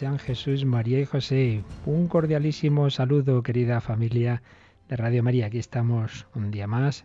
[0.00, 1.62] Sean Jesús, María y José.
[1.84, 4.42] Un cordialísimo saludo, querida familia
[4.88, 5.44] de Radio María.
[5.44, 7.04] Aquí estamos un día más.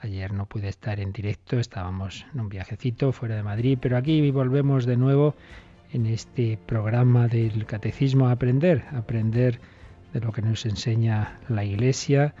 [0.00, 4.30] Ayer no pude estar en directo, estábamos en un viajecito fuera de Madrid, pero aquí
[4.30, 5.36] volvemos de nuevo
[5.90, 9.58] en este programa del Catecismo a aprender, aprender
[10.12, 12.34] de lo que nos enseña la Iglesia,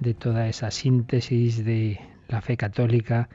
[0.00, 3.30] de toda esa síntesis de la fe católica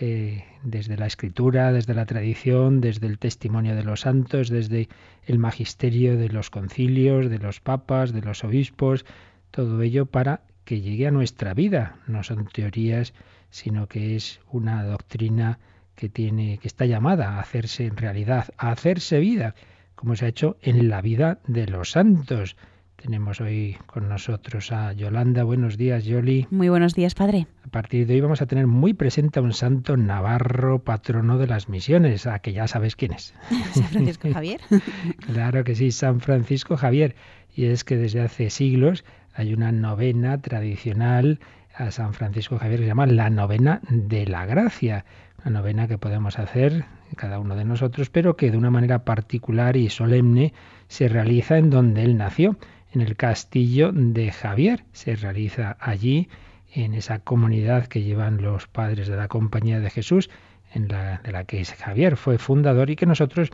[0.00, 4.88] eh, desde la escritura, desde la tradición, desde el testimonio de los santos, desde
[5.26, 9.04] el magisterio de los concilios, de los papas, de los obispos,
[9.50, 11.96] todo ello para que llegue a nuestra vida.
[12.06, 13.14] No son teorías,
[13.50, 15.60] sino que es una doctrina
[15.94, 19.54] que tiene, que está llamada a hacerse en realidad, a hacerse vida,
[19.94, 22.56] como se ha hecho en la vida de los santos.
[23.04, 25.44] Tenemos hoy con nosotros a Yolanda.
[25.44, 26.46] Buenos días, Yoli.
[26.50, 27.46] Muy buenos días, padre.
[27.62, 31.46] A partir de hoy vamos a tener muy presente a un santo navarro, patrono de
[31.46, 33.34] las misiones, a que ya sabes quién es.
[33.74, 34.62] San Francisco Javier.
[35.26, 37.14] claro que sí, San Francisco Javier.
[37.54, 41.40] Y es que desde hace siglos hay una novena tradicional
[41.74, 45.04] a San Francisco Javier que se llama la novena de la gracia.
[45.44, 49.76] Una novena que podemos hacer cada uno de nosotros, pero que de una manera particular
[49.76, 50.54] y solemne
[50.88, 52.56] se realiza en donde él nació
[52.94, 54.84] en el castillo de Javier.
[54.92, 56.28] Se realiza allí,
[56.72, 60.28] en esa comunidad que llevan los padres de la Compañía de Jesús,
[60.72, 63.50] en la, de la que Javier fue fundador y que nosotros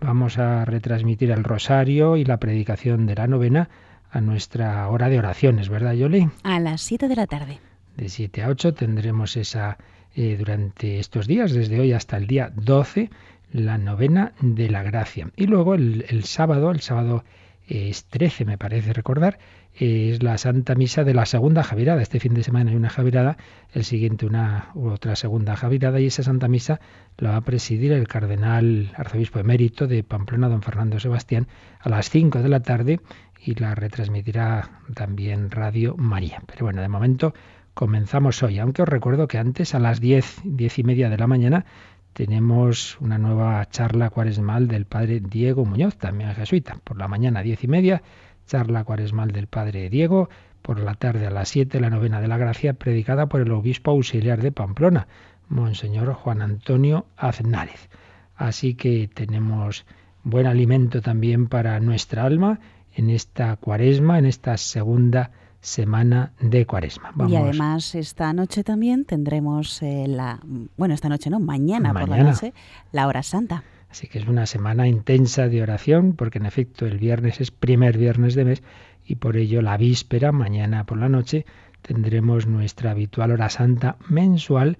[0.00, 3.68] vamos a retransmitir el rosario y la predicación de la novena
[4.10, 6.28] a nuestra hora de oraciones, ¿verdad, Yoli?
[6.44, 7.60] A las 7 de la tarde.
[7.96, 9.78] De 7 a 8 tendremos esa
[10.14, 13.10] eh, durante estos días, desde hoy hasta el día 12,
[13.52, 15.30] la novena de la gracia.
[15.36, 17.24] Y luego el, el sábado, el sábado
[17.66, 19.38] es 13, me parece recordar,
[19.74, 22.02] es la Santa Misa de la segunda Javirada.
[22.02, 23.36] Este fin de semana hay una Javirada,
[23.72, 26.80] el siguiente una u otra segunda Javirada y esa Santa Misa
[27.18, 31.48] la va a presidir el cardenal arzobispo emérito de Pamplona, don Fernando Sebastián,
[31.80, 33.00] a las 5 de la tarde
[33.44, 36.42] y la retransmitirá también Radio María.
[36.46, 37.34] Pero bueno, de momento
[37.74, 41.26] comenzamos hoy, aunque os recuerdo que antes a las 10, 10 y media de la
[41.26, 41.64] mañana
[42.12, 46.78] tenemos una nueva charla cuaresmal del padre Diego Muñoz, también jesuita.
[46.84, 48.02] Por la mañana diez y media,
[48.46, 50.28] charla cuaresmal del padre Diego.
[50.60, 53.90] Por la tarde a las siete, la novena de la gracia, predicada por el obispo
[53.90, 55.08] auxiliar de Pamplona,
[55.48, 57.88] Monseñor Juan Antonio Aznárez.
[58.36, 59.84] Así que tenemos
[60.22, 62.60] buen alimento también para nuestra alma
[62.94, 67.14] en esta cuaresma, en esta segunda semana de Cuaresma.
[67.28, 70.40] Y además esta noche también tendremos eh, la,
[70.76, 72.52] bueno, esta noche no, mañana, por la noche,
[72.90, 73.62] la hora santa.
[73.88, 77.96] Así que es una semana intensa de oración, porque en efecto el viernes es primer
[77.96, 78.62] viernes de mes
[79.06, 81.46] y por ello la víspera, mañana por la noche,
[81.80, 84.78] tendremos nuestra habitual hora santa mensual,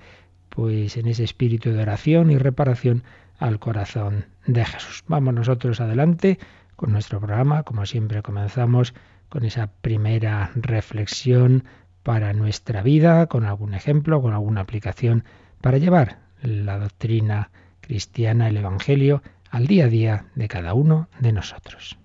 [0.49, 3.05] pues en ese espíritu de oración y reparación
[3.39, 5.05] al corazón de Jesús.
[5.07, 6.39] Vamos nosotros adelante
[6.75, 8.95] con nuestro programa, como siempre comenzamos
[9.33, 11.65] con esa primera reflexión
[12.03, 15.25] para nuestra vida, con algún ejemplo, con alguna aplicación
[15.63, 17.51] para llevar la doctrina
[17.81, 21.97] cristiana, el Evangelio, al día a día de cada uno de nosotros.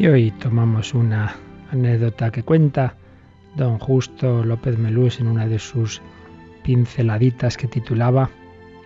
[0.00, 1.36] Y hoy tomamos una
[1.70, 2.94] anécdota que cuenta
[3.54, 6.00] don Justo López Melús en una de sus
[6.64, 8.30] pinceladitas que titulaba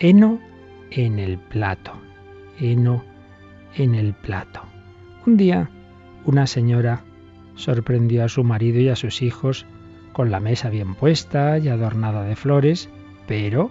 [0.00, 0.40] Heno
[0.90, 1.92] en el plato.
[2.58, 3.04] Heno
[3.76, 4.62] en el plato.
[5.24, 5.70] Un día,
[6.24, 7.04] una señora
[7.54, 9.66] sorprendió a su marido y a sus hijos
[10.12, 12.88] con la mesa bien puesta y adornada de flores,
[13.28, 13.70] pero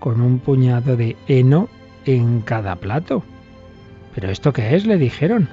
[0.00, 1.68] con un puñado de heno
[2.04, 3.22] en cada plato.
[4.12, 4.86] ¿Pero esto qué es?
[4.86, 5.48] le dijeron.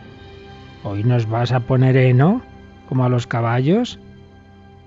[0.84, 2.42] ¿Hoy nos vas a poner heno,
[2.90, 4.00] como a los caballos?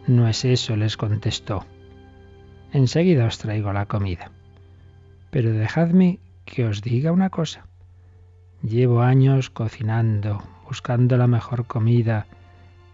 [0.09, 1.65] No es eso, les contestó.
[2.73, 4.33] Enseguida os traigo la comida.
[5.31, 7.67] Pero dejadme que os diga una cosa.
[8.61, 12.27] Llevo años cocinando, buscando la mejor comida,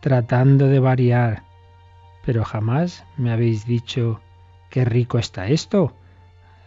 [0.01, 1.43] tratando de variar,
[2.27, 4.21] pero jamás me habéis dicho
[4.69, 5.95] qué rico está esto.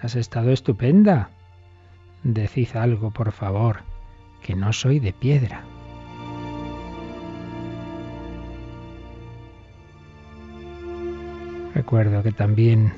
[0.02, 1.30] Has estado estupenda.
[2.24, 3.82] Decid algo, por favor,
[4.42, 5.64] que no soy de piedra.
[11.84, 12.94] Recuerdo que también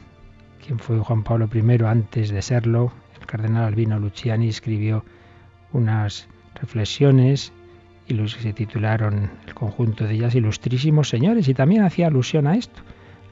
[0.63, 5.03] quien fue Juan Pablo I antes de serlo, el cardenal Albino Luciani escribió
[5.73, 7.51] unas reflexiones
[8.07, 12.45] y los que se titularon el conjunto de ellas Ilustrísimos Señores y también hacía alusión
[12.45, 12.79] a esto,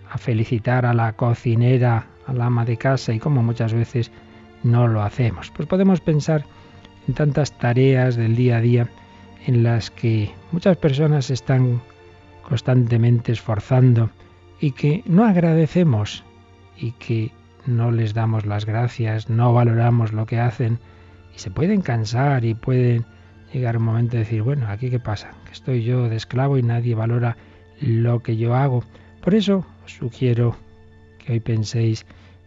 [0.10, 4.12] a felicitar a la cocinera, a la ama de casa y como muchas veces
[4.64, 5.52] no lo hacemos.
[5.56, 6.46] Pues podemos pensar
[7.08, 8.90] en tantas tareas del día a día
[9.46, 11.80] en las que muchas personas están
[12.42, 14.10] constantemente esforzando
[14.60, 16.24] y que no agradecemos
[16.78, 17.32] y que
[17.66, 20.80] no les damos las gracias, no valoramos lo que hacen
[21.36, 23.06] y se pueden cansar y pueden
[23.54, 26.64] llegar un momento de decir, bueno, aquí qué pasa, que estoy yo de esclavo y
[26.64, 27.38] nadie valora
[27.80, 28.84] lo que yo hago.
[29.22, 30.56] Por eso os sugiero
[31.20, 32.06] que hoy penséis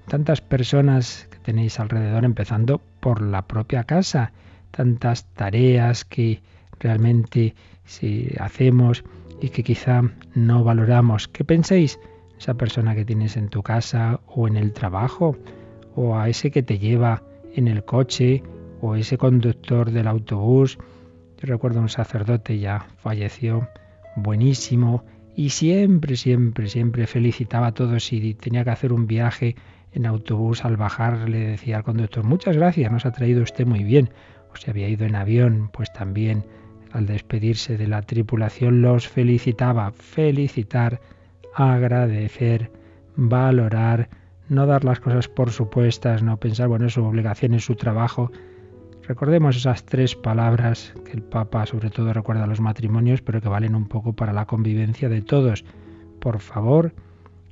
[0.09, 4.33] tantas personas que tenéis alrededor, empezando por la propia casa,
[4.71, 6.43] tantas tareas que
[6.79, 7.55] realmente
[7.85, 9.05] si hacemos
[9.41, 10.03] y que quizá
[10.35, 11.29] no valoramos.
[11.29, 11.99] ¿Qué penséis?
[12.39, 15.37] Esa persona que tienes en tu casa o en el trabajo,
[15.95, 17.23] o a ese que te lleva
[17.55, 18.43] en el coche,
[18.81, 20.79] o ese conductor del autobús.
[21.39, 23.69] Yo recuerdo un sacerdote ya falleció,
[24.17, 25.05] buenísimo,
[25.35, 29.55] y siempre, siempre, siempre felicitaba a todos si tenía que hacer un viaje
[29.93, 33.83] en autobús al bajar le decía al conductor, muchas gracias, nos ha traído usted muy
[33.83, 34.11] bien.
[34.53, 36.45] O si había ido en avión, pues también
[36.97, 39.93] al despedirse de la tripulación los felicitaba.
[39.93, 41.01] Felicitar,
[41.55, 42.71] agradecer,
[43.17, 44.09] valorar,
[44.49, 48.31] no dar las cosas por supuestas, no pensar, bueno, es su obligación, es su trabajo.
[49.07, 53.49] Recordemos esas tres palabras que el Papa sobre todo recuerda a los matrimonios, pero que
[53.49, 55.65] valen un poco para la convivencia de todos.
[56.19, 56.93] Por favor,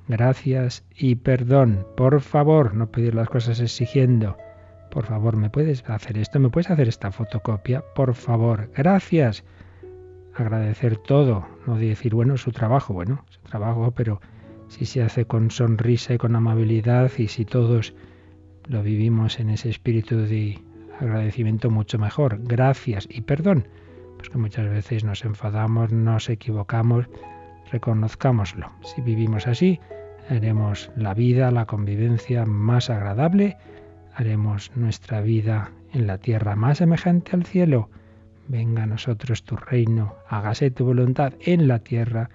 [0.08, 1.86] gracias y perdón.
[1.96, 4.36] Por favor, no pedir las cosas exigiendo.
[4.94, 6.38] Por favor, ¿me puedes hacer esto?
[6.38, 7.82] ¿Me puedes hacer esta fotocopia?
[7.96, 9.42] Por favor, gracias.
[10.36, 14.20] Agradecer todo, no decir, bueno, su trabajo, bueno, su trabajo, pero
[14.68, 17.92] si se hace con sonrisa y con amabilidad y si todos
[18.68, 20.60] lo vivimos en ese espíritu de
[21.00, 22.38] agradecimiento mucho mejor.
[22.44, 23.66] Gracias y perdón,
[24.16, 27.06] pues que muchas veces nos enfadamos, nos equivocamos,
[27.72, 28.70] reconozcámoslo.
[28.82, 29.80] Si vivimos así,
[30.30, 33.56] haremos la vida, la convivencia más agradable
[34.14, 37.88] haremos nuestra vida en la tierra más semejante al cielo.
[38.48, 42.30] Venga a nosotros tu reino, hágase tu voluntad en la tierra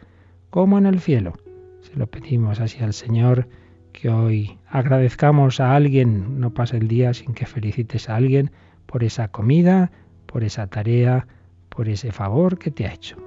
[0.49, 1.33] como en el cielo.
[1.81, 3.47] Se lo pedimos así al Señor,
[3.93, 8.51] que hoy agradezcamos a alguien, no pase el día sin que felicites a alguien
[8.85, 9.91] por esa comida,
[10.25, 11.27] por esa tarea,
[11.69, 13.17] por ese favor que te ha hecho.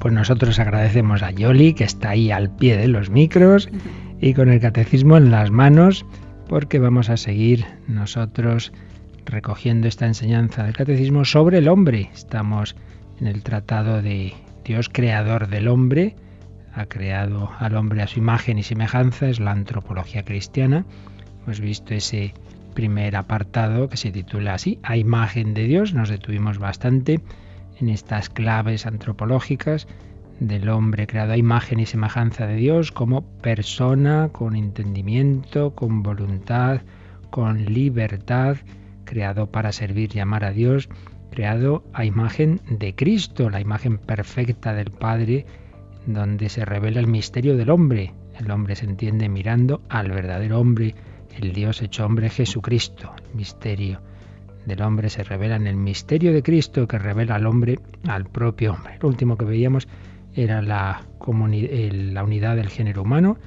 [0.00, 3.68] Pues nosotros agradecemos a Yoli, que está ahí al pie de los micros
[4.20, 6.06] y con el catecismo en las manos,
[6.48, 8.72] porque vamos a seguir nosotros
[9.26, 12.10] recogiendo esta enseñanza del catecismo sobre el hombre.
[12.14, 12.76] Estamos
[13.20, 16.14] en el tratado de, Dios creador del hombre,
[16.74, 20.84] ha creado al hombre a su imagen y semejanza, es la antropología cristiana.
[21.42, 22.34] Hemos visto ese
[22.74, 25.94] primer apartado que se titula así, a imagen de Dios.
[25.94, 27.20] Nos detuvimos bastante
[27.80, 29.86] en estas claves antropológicas
[30.40, 36.82] del hombre creado a imagen y semejanza de Dios como persona, con entendimiento, con voluntad,
[37.30, 38.56] con libertad,
[39.04, 40.88] creado para servir y amar a Dios,
[41.30, 45.46] creado a imagen de Cristo, la imagen perfecta del Padre,
[46.06, 48.14] donde se revela el misterio del hombre.
[48.38, 50.94] El hombre se entiende mirando al verdadero hombre
[51.36, 53.12] el Dios hecho hombre Jesucristo.
[53.34, 54.00] Misterio
[54.68, 58.74] del hombre se revela en el misterio de Cristo que revela al hombre al propio
[58.74, 58.98] hombre.
[59.00, 59.88] Lo último que veíamos
[60.34, 63.38] era la, la unidad del género humano.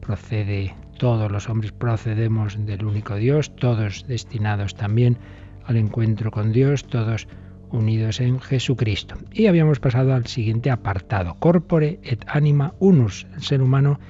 [0.00, 5.18] Procede, todos los hombres procedemos del único Dios, todos destinados también
[5.64, 7.28] al encuentro con Dios, todos
[7.70, 9.16] unidos en Jesucristo.
[9.32, 13.26] Y habíamos pasado al siguiente apartado, corpore et anima unus.
[13.34, 14.00] El ser humano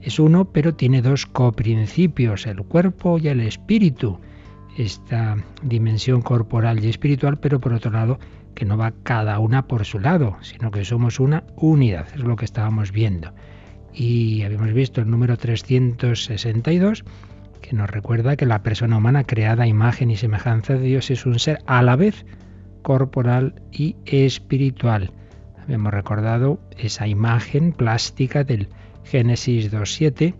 [0.00, 4.20] es uno, pero tiene dos coprincipios, el cuerpo y el espíritu.
[4.76, 8.18] Esta dimensión corporal y espiritual, pero por otro lado,
[8.54, 12.36] que no va cada una por su lado, sino que somos una unidad, es lo
[12.36, 13.32] que estábamos viendo.
[13.94, 17.04] Y habíamos visto el número 362,
[17.62, 21.24] que nos recuerda que la persona humana creada a imagen y semejanza de Dios es
[21.24, 22.26] un ser a la vez
[22.82, 25.10] corporal y espiritual.
[25.62, 28.68] Habíamos recordado esa imagen plástica del
[29.04, 30.34] Génesis 2.7,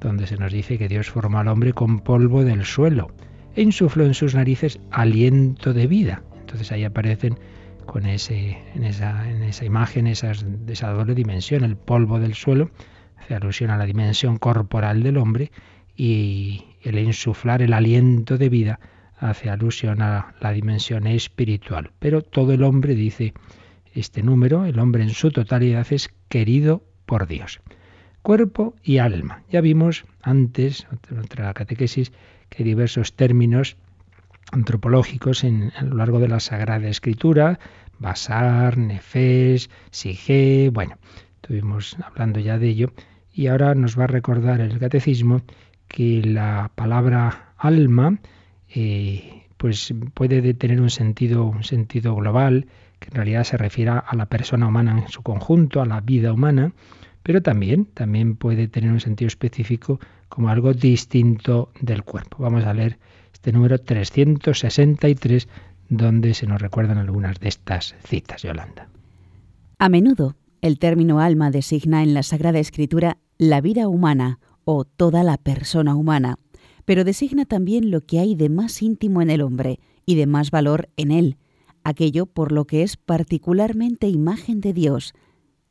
[0.00, 3.10] donde se nos dice que Dios formó al hombre con polvo del suelo
[3.56, 6.22] e insufló en sus narices aliento de vida.
[6.40, 7.38] Entonces ahí aparecen
[7.86, 12.70] con ese, en, esa, en esa imagen esas, esa doble dimensión, el polvo del suelo,
[13.16, 15.50] hace alusión a la dimensión corporal del hombre
[15.96, 18.80] y el insuflar el aliento de vida
[19.18, 21.90] hace alusión a la dimensión espiritual.
[21.98, 23.34] Pero todo el hombre, dice
[23.92, 27.60] este número, el hombre en su totalidad es querido por Dios
[28.22, 29.42] cuerpo y alma.
[29.50, 32.12] Ya vimos antes, en otra catequesis,
[32.50, 33.76] que diversos términos
[34.52, 37.58] antropológicos en, a lo largo de la Sagrada Escritura,
[37.98, 40.96] Basar, Nefes, Sige, bueno,
[41.36, 42.92] estuvimos hablando ya de ello,
[43.32, 45.42] y ahora nos va a recordar el catecismo
[45.88, 48.18] que la palabra alma
[48.68, 52.66] eh, pues puede tener un sentido, un sentido global,
[52.98, 56.32] que en realidad se refiere a la persona humana en su conjunto, a la vida
[56.32, 56.72] humana,
[57.22, 60.00] pero también, también puede tener un sentido específico
[60.30, 62.38] como algo distinto del cuerpo.
[62.38, 62.98] Vamos a leer
[63.34, 65.48] este número 363,
[65.90, 68.88] donde se nos recuerdan algunas de estas citas, Yolanda.
[69.78, 75.22] A menudo, el término alma designa en la Sagrada Escritura la vida humana o toda
[75.24, 76.38] la persona humana,
[76.86, 80.50] pero designa también lo que hay de más íntimo en el hombre y de más
[80.50, 81.36] valor en él,
[81.84, 85.14] aquello por lo que es particularmente imagen de Dios,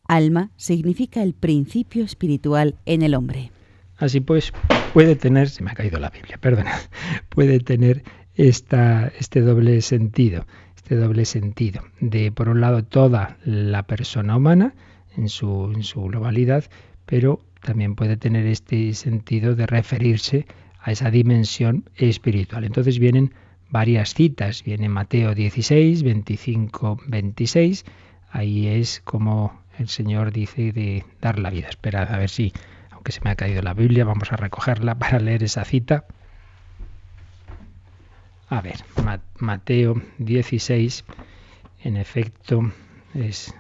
[0.10, 3.52] Alma significa el principio espiritual en el hombre.
[4.00, 4.54] Así pues,
[4.94, 6.74] puede tener, se me ha caído la Biblia, perdona,
[7.30, 8.04] puede tener
[8.36, 14.74] esta, este doble sentido, este doble sentido de, por un lado, toda la persona humana
[15.18, 16.64] en su, en su globalidad,
[17.06, 20.46] pero también puede tener este sentido de referirse
[20.80, 22.64] a esa dimensión espiritual.
[22.64, 23.34] Entonces vienen
[23.70, 27.86] varias citas, viene Mateo 16, 25, 26,
[28.32, 31.68] ahí es como el Señor dice de dar la vida.
[31.70, 32.54] Esperad a ver si,
[33.00, 36.04] aunque se me ha caído la Biblia, vamos a recogerla para leer esa cita.
[38.50, 38.76] A ver,
[39.38, 41.06] Mateo 16,
[41.86, 42.74] en efecto,
[43.14, 43.56] es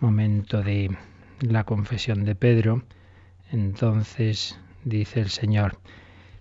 [0.00, 0.96] momento de
[1.38, 2.82] la confesión de Pedro.
[3.52, 5.78] Entonces dice el Señor,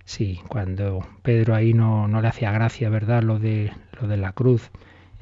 [0.04, 3.22] sí, cuando Pedro ahí no, no le hacía gracia, ¿verdad?
[3.22, 3.72] Lo de,
[4.02, 4.72] lo de la cruz.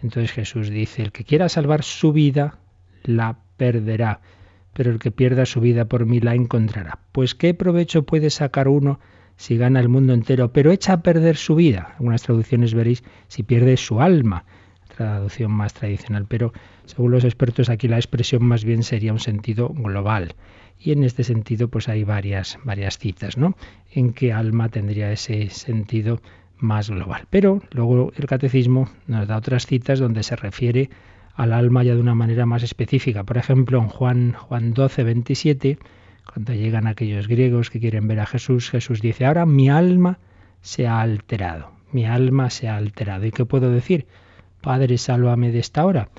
[0.02, 2.60] Entonces Jesús dice, el que quiera salvar su vida,
[3.04, 4.22] la perderá,
[4.74, 7.00] pero el que pierda su vida por mí la encontrará.
[7.12, 9.00] Pues qué provecho puede sacar uno
[9.36, 11.94] si gana el mundo entero, pero echa a perder su vida.
[11.98, 14.46] Algunas traducciones veréis si pierde su alma,
[14.96, 16.54] traducción más tradicional, pero
[16.86, 20.36] según los expertos aquí la expresión más bien sería un sentido global.
[20.80, 23.56] Y en este sentido pues hay varias, varias citas, ¿no?
[23.92, 26.20] En que alma tendría ese sentido
[26.58, 27.26] más global.
[27.30, 30.90] Pero luego el catecismo nos da otras citas donde se refiere
[31.36, 33.24] al alma ya de una manera más específica.
[33.24, 35.80] Por ejemplo, en Juan, Juan 12, 27,
[36.32, 40.20] cuando llegan aquellos griegos que quieren ver a Jesús, Jesús dice, ahora mi alma
[40.62, 43.26] se ha alterado, mi alma se ha alterado.
[43.26, 44.06] ¿Y qué puedo decir?
[44.62, 46.10] Padre, sálvame de esta hora.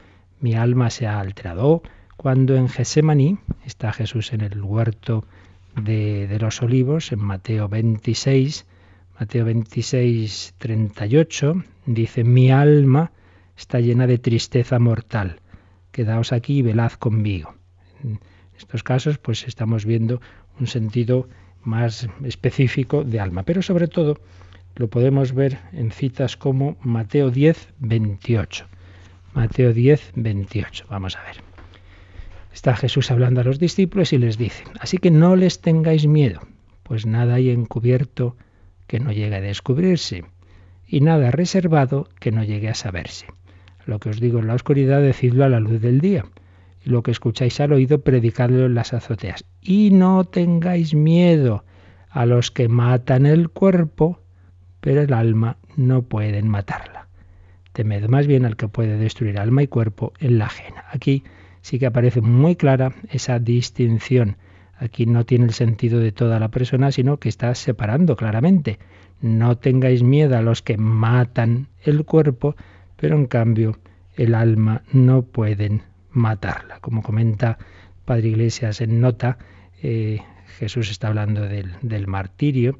[0.40, 1.82] Mi alma se ha alterado.
[2.16, 5.24] cuando en Gesemaní está Jesús en el huerto
[5.74, 8.66] de, de los olivos, en Mateo 26,
[9.18, 13.10] Mateo 26, 38, dice, mi alma
[13.56, 15.40] está llena de tristeza mortal
[15.94, 17.54] quedaos aquí y velad conmigo.
[18.02, 18.18] En
[18.58, 20.20] estos casos, pues estamos viendo
[20.58, 21.28] un sentido
[21.62, 24.18] más específico de alma, pero sobre todo
[24.74, 28.66] lo podemos ver en citas como Mateo 10, 28.
[29.34, 30.86] Mateo 10, 28.
[30.90, 31.36] Vamos a ver.
[32.52, 36.40] Está Jesús hablando a los discípulos y les dice, así que no les tengáis miedo,
[36.82, 38.36] pues nada hay encubierto
[38.88, 40.24] que no llegue a descubrirse,
[40.86, 43.26] y nada reservado que no llegue a saberse.
[43.86, 46.24] Lo que os digo en la oscuridad, decidlo a la luz del día,
[46.84, 49.44] y lo que escucháis al oído, predicadlo en las azoteas.
[49.60, 51.64] Y no tengáis miedo
[52.10, 54.20] a los que matan el cuerpo,
[54.80, 57.08] pero el alma no pueden matarla.
[57.72, 60.84] Temed más bien al que puede destruir alma y cuerpo en la ajena.
[60.92, 61.24] Aquí
[61.60, 64.36] sí que aparece muy clara esa distinción.
[64.78, 68.78] Aquí no tiene el sentido de toda la persona, sino que está separando claramente.
[69.20, 72.54] No tengáis miedo a los que matan el cuerpo,
[72.96, 73.78] pero en cambio
[74.16, 76.78] el alma no pueden matarla.
[76.80, 77.58] Como comenta
[78.04, 79.38] Padre Iglesias en nota,
[79.82, 80.20] eh,
[80.58, 82.78] Jesús está hablando del, del martirio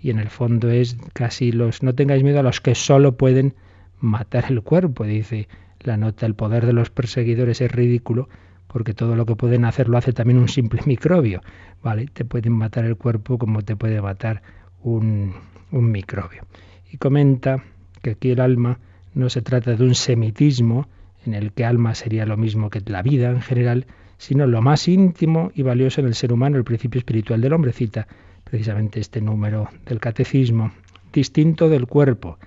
[0.00, 3.54] y en el fondo es casi los no tengáis miedo a los que solo pueden
[4.00, 5.48] matar el cuerpo, dice
[5.80, 8.28] la nota, el poder de los perseguidores es ridículo
[8.66, 11.42] porque todo lo que pueden hacer lo hace también un simple microbio,
[11.82, 12.06] ¿vale?
[12.06, 14.42] Te pueden matar el cuerpo como te puede matar
[14.82, 15.34] un,
[15.72, 16.46] un microbio.
[16.90, 17.64] Y comenta
[18.02, 18.78] que aquí el alma
[19.14, 20.88] no se trata de un semitismo
[21.26, 23.86] en el que alma sería lo mismo que la vida en general,
[24.18, 27.72] sino lo más íntimo y valioso en el ser humano, el principio espiritual del hombre,
[27.72, 28.06] cita
[28.44, 30.72] precisamente este número del catecismo,
[31.12, 32.38] distinto del cuerpo.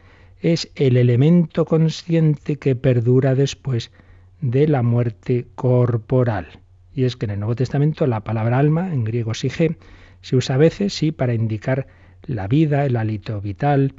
[0.42, 3.92] Es el elemento consciente que perdura después
[4.42, 6.48] de la muerte corporal.
[6.94, 9.78] Y es que en el Nuevo Testamento la palabra alma, en griego sige,
[10.22, 11.88] se usa a veces, sí, para indicar
[12.26, 13.94] la vida, el hálito vital,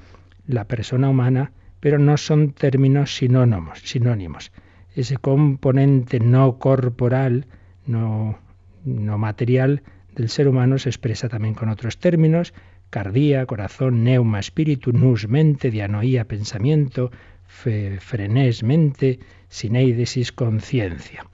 [0.46, 1.52] la persona humana,
[1.84, 3.80] pero no son términos sinónimos.
[3.80, 4.52] sinónimos.
[4.96, 7.44] Ese componente no corporal,
[7.84, 8.38] no,
[8.86, 9.82] no material,
[10.16, 12.54] del ser humano se expresa también con otros términos,
[12.88, 17.10] cardía, corazón, neuma, espíritu, nus, mente, dianoía, pensamiento,
[17.46, 19.18] fe, frenés, mente,
[19.50, 21.26] sineidesis, conciencia.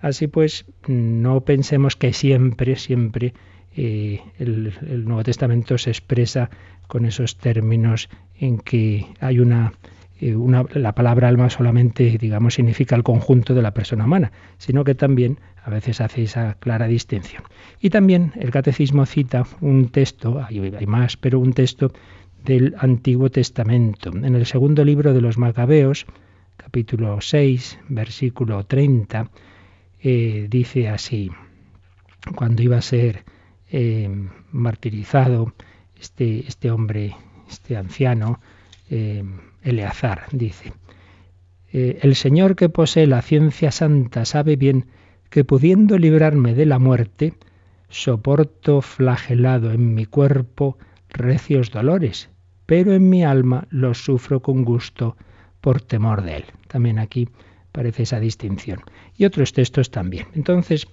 [0.00, 3.34] Así pues, no pensemos que siempre, siempre
[3.76, 6.48] eh, el, el Nuevo Testamento se expresa
[6.86, 9.72] con esos términos en que hay una
[10.20, 10.36] eh,
[10.74, 15.38] la palabra alma solamente, digamos, significa el conjunto de la persona humana, sino que también
[15.62, 17.42] a veces hace esa clara distinción.
[17.80, 21.92] Y también el catecismo cita un texto, hay, hay más, pero un texto
[22.44, 24.10] del Antiguo Testamento.
[24.10, 26.06] En el segundo libro de los Macabeos,
[26.56, 29.30] capítulo 6, versículo 30,
[30.00, 31.30] eh, dice así,
[32.34, 33.24] cuando iba a ser
[33.70, 34.08] eh,
[34.52, 35.52] martirizado
[36.00, 37.16] este, este hombre,
[37.48, 38.40] este anciano,
[39.66, 40.72] Eleazar dice,
[41.72, 44.86] eh, el Señor que posee la ciencia santa sabe bien
[45.28, 47.34] que pudiendo librarme de la muerte,
[47.88, 50.78] soporto flagelado en mi cuerpo
[51.10, 52.30] recios dolores,
[52.64, 55.16] pero en mi alma los sufro con gusto
[55.60, 56.44] por temor de él.
[56.68, 57.28] También aquí
[57.72, 58.80] parece esa distinción.
[59.16, 60.26] Y otros textos también.
[60.34, 60.86] Entonces,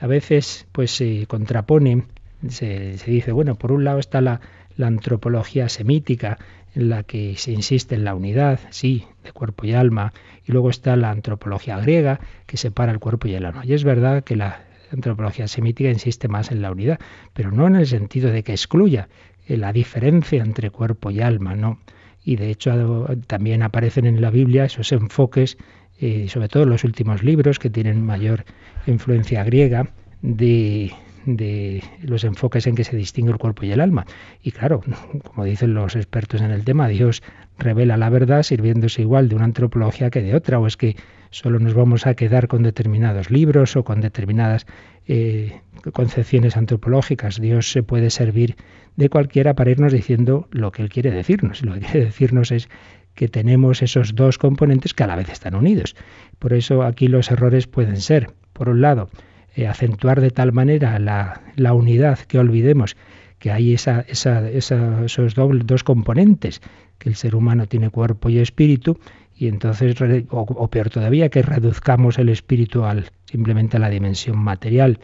[0.00, 2.04] a veces pues se contrapone,
[2.48, 4.40] se, dice, bueno, por un lado está la,
[4.76, 6.38] la antropología semítica,
[6.74, 10.12] en la que se insiste en la unidad, sí, de cuerpo y alma,
[10.46, 13.64] y luego está la antropología griega, que separa el cuerpo y el alma.
[13.64, 16.98] Y es verdad que la antropología semítica insiste más en la unidad,
[17.32, 19.08] pero no en el sentido de que excluya
[19.46, 21.78] eh, la diferencia entre cuerpo y alma, no.
[22.24, 25.56] Y de hecho también aparecen en la Biblia esos enfoques,
[26.00, 28.44] eh, sobre todo en los últimos libros que tienen mayor
[28.86, 29.90] influencia griega,
[30.22, 30.92] de,
[31.26, 34.06] de los enfoques en que se distingue el cuerpo y el alma.
[34.42, 34.82] Y claro,
[35.24, 37.22] como dicen los expertos en el tema, Dios
[37.58, 40.96] revela la verdad sirviéndose igual de una antropología que de otra, o es que
[41.30, 44.66] solo nos vamos a quedar con determinados libros o con determinadas
[45.06, 45.60] eh,
[45.92, 47.40] concepciones antropológicas.
[47.40, 48.56] Dios se puede servir
[48.96, 51.62] de cualquiera para irnos diciendo lo que Él quiere decirnos.
[51.62, 52.68] Y lo que quiere decirnos es
[53.14, 55.94] que tenemos esos dos componentes que a la vez están unidos.
[56.38, 59.10] Por eso aquí los errores pueden ser, por un lado,
[59.56, 62.96] eh, acentuar de tal manera la, la, unidad que olvidemos
[63.38, 66.60] que hay esa, esa, esos dobles, dos componentes,
[66.98, 68.98] que el ser humano tiene cuerpo y espíritu,
[69.34, 69.96] y entonces,
[70.28, 75.00] o, peor todavía, que reduzcamos el espíritu al, simplemente a la dimensión material.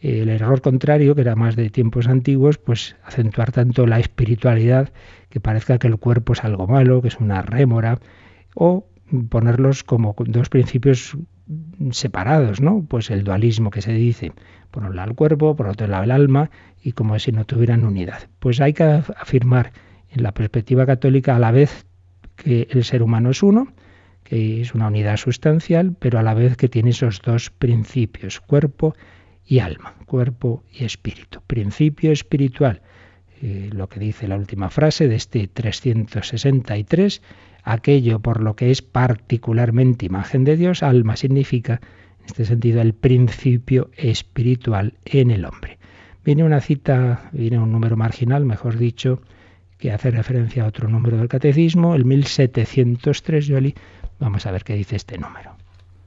[0.00, 4.92] El error contrario, que era más de tiempos antiguos, pues acentuar tanto la espiritualidad
[5.30, 8.00] que parezca que el cuerpo es algo malo, que es una rémora,
[8.56, 8.88] o
[9.28, 11.16] ponerlos como dos principios
[11.90, 12.84] separados, ¿no?
[12.88, 14.32] Pues el dualismo que se dice,
[14.70, 16.50] por un lado el cuerpo, por otro lado el alma,
[16.82, 18.28] y como si no tuvieran unidad.
[18.38, 19.72] Pues hay que afirmar
[20.10, 21.86] en la perspectiva católica a la vez
[22.36, 23.68] que el ser humano es uno,
[24.24, 28.94] que es una unidad sustancial, pero a la vez que tiene esos dos principios, cuerpo
[29.46, 31.40] y alma, cuerpo y espíritu.
[31.46, 32.82] Principio espiritual,
[33.40, 37.22] eh, lo que dice la última frase de este 363,
[37.72, 41.80] aquello por lo que es particularmente imagen de Dios, alma significa,
[42.20, 45.78] en este sentido, el principio espiritual en el hombre.
[46.24, 49.22] Viene una cita, viene un número marginal, mejor dicho,
[49.78, 53.74] que hace referencia a otro número del catecismo, el 1703, Yoli,
[54.18, 55.56] Vamos a ver qué dice este número.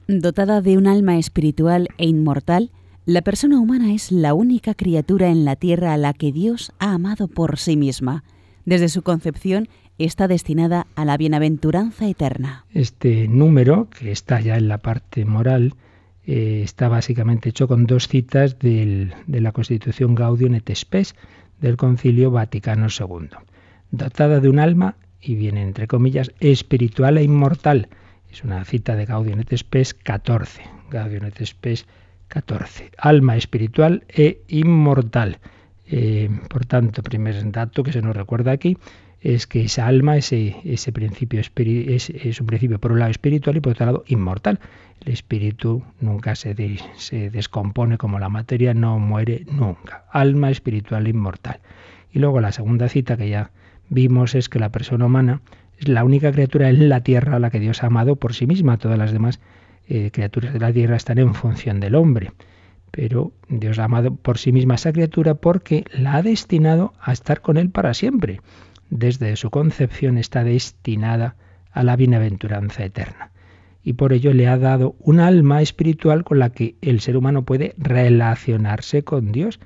[0.06, 2.70] Dotada de un alma espiritual e inmortal,
[3.06, 6.92] la persona humana es la única criatura en la tierra a la que Dios ha
[6.92, 8.24] amado por sí misma.
[8.64, 12.64] Desde su concepción está destinada a la bienaventuranza eterna.
[12.72, 15.74] Este número, que está ya en la parte moral,
[16.24, 21.14] eh, está básicamente hecho con dos citas de la Constitución Gaudium et Spes
[21.60, 23.28] del Concilio Vaticano II.
[23.90, 27.88] Dotada de un alma, y viene entre comillas, espiritual e inmortal,
[28.30, 30.62] es una cita de Gaudium et Spes 14.
[30.90, 31.86] Gaudium et Spes
[32.28, 32.90] 14.
[32.96, 35.38] Alma espiritual e inmortal.
[35.86, 38.78] Eh, por tanto, primer dato que se nos recuerda aquí
[39.22, 40.54] es que esa alma, ese,
[40.92, 44.58] principio es, es, un principio por un lado espiritual y por otro lado inmortal.
[45.04, 46.54] El espíritu nunca se,
[47.32, 50.04] descompone como la materia, no muere nunca.
[50.10, 51.60] Alma espiritual inmortal.
[52.12, 53.50] Y luego la segunda cita que ya
[53.88, 55.40] vimos es que la persona humana
[55.78, 58.46] es la única criatura en la tierra a la que Dios ha amado por sí
[58.46, 58.78] misma.
[58.78, 59.40] Todas las demás
[59.88, 62.32] eh, criaturas de la tierra están en función del hombre.
[62.90, 67.12] Pero Dios ha amado por sí misma a esa criatura porque la ha destinado a
[67.12, 68.40] estar con Él para siempre.
[68.94, 71.34] Desde su concepción está destinada
[71.72, 73.30] a la bienaventuranza eterna.
[73.82, 77.42] Y por ello le ha dado un alma espiritual con la que el ser humano
[77.46, 79.60] puede relacionarse con Dios,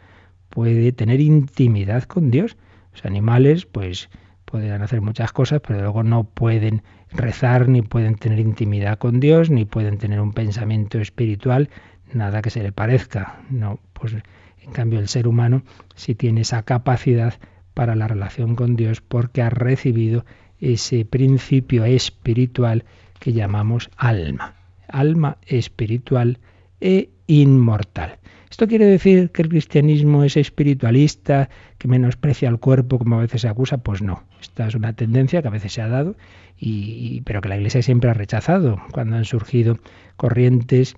[0.49, 2.57] puede tener intimidad con Dios.
[2.93, 4.11] Los animales, pues,
[4.45, 9.51] pueden hacer muchas cosas, pero luego no pueden rezar, ni pueden tener intimidad con Dios,
[9.51, 11.69] ni pueden tener un pensamiento espiritual,
[12.15, 13.41] nada que se le parezca.
[13.51, 15.63] No, pues en cambio el ser humano
[15.97, 17.35] sí tiene esa capacidad
[17.77, 20.25] para la relación con Dios porque ha recibido
[20.61, 22.87] ese principio espiritual
[23.21, 24.55] que llamamos alma.
[24.89, 26.39] Alma espiritual
[26.81, 28.19] e inmortal.
[28.51, 33.43] ¿Esto quiere decir que el cristianismo es espiritualista, que menosprecia al cuerpo como a veces
[33.43, 33.79] se acusa?
[33.79, 34.23] Pues no.
[34.41, 36.17] Esta es una tendencia que a veces se ha dado,
[36.59, 38.81] y, pero que la Iglesia siempre ha rechazado.
[38.93, 39.79] Cuando han surgido
[40.17, 40.95] corrientes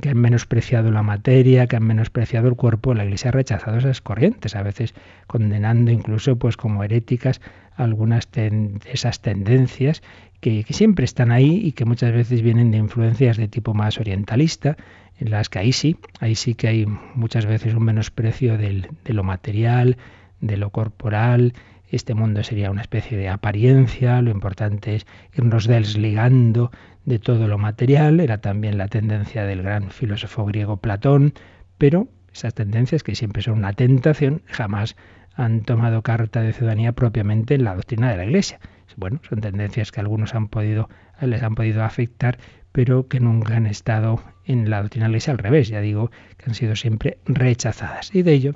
[0.00, 4.00] que han menospreciado la materia, que han menospreciado el cuerpo, la Iglesia ha rechazado esas
[4.00, 4.94] corrientes, a veces
[5.26, 7.40] condenando incluso pues como heréticas
[7.76, 10.02] algunas de esas tendencias
[10.40, 14.76] que, siempre están ahí y que muchas veces vienen de influencias de tipo más orientalista,
[15.18, 19.12] en las que ahí sí, ahí sí que hay muchas veces un menosprecio del, de
[19.14, 19.96] lo material,
[20.40, 21.54] de lo corporal,
[21.90, 26.70] este mundo sería una especie de apariencia, lo importante es irnos desligando
[27.04, 31.34] de todo lo material, era también la tendencia del gran filósofo griego Platón,
[31.78, 34.96] pero esas tendencias que siempre son una tentación jamás
[35.34, 38.58] han tomado carta de ciudadanía propiamente en la doctrina de la Iglesia.
[38.96, 40.88] Bueno, son tendencias que algunos han podido,
[41.20, 42.38] les han podido afectar,
[42.76, 46.44] pero que nunca han estado en la doctrina de Iglesia al revés, ya digo, que
[46.50, 48.14] han sido siempre rechazadas.
[48.14, 48.52] Y de ello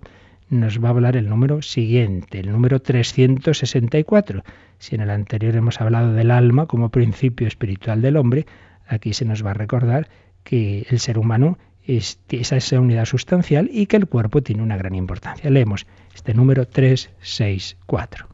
[0.50, 4.42] nos va a hablar el número siguiente, el número 364.
[4.76, 8.44] Si en el anterior hemos hablado del alma como principio espiritual del hombre,
[8.86, 10.10] aquí se nos va a recordar
[10.44, 14.94] que el ser humano es esa unidad sustancial y que el cuerpo tiene una gran
[14.94, 15.48] importancia.
[15.48, 18.28] Leemos este número 364.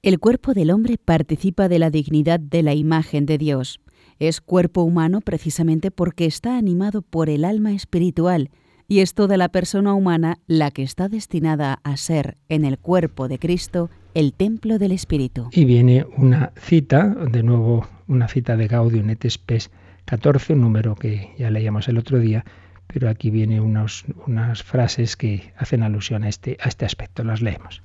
[0.00, 3.80] El cuerpo del hombre participa de la dignidad de la imagen de Dios.
[4.20, 8.50] Es cuerpo humano precisamente porque está animado por el alma espiritual
[8.86, 13.28] y es toda la persona humana la que está destinada a ser en el cuerpo
[13.28, 15.48] de Cristo el templo del Espíritu.
[15.52, 19.70] Y viene una cita, de nuevo una cita de Gaudium et Spes
[20.04, 22.44] 14, un número que ya leíamos el otro día,
[22.88, 27.24] pero aquí viene unos, unas frases que hacen alusión a este, a este aspecto.
[27.24, 27.82] Las leemos.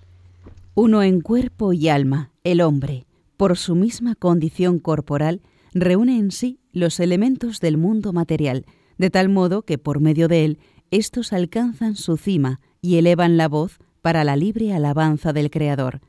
[0.73, 3.05] Uno en cuerpo y alma, el hombre,
[3.37, 5.39] por su misma condición corporal,
[5.75, 8.65] reúne en sí los elementos del mundo material,
[8.97, 10.59] de tal modo que por medio de él
[10.89, 15.99] estos alcanzan su cima y elevan la voz para la libre alabanza del Creador.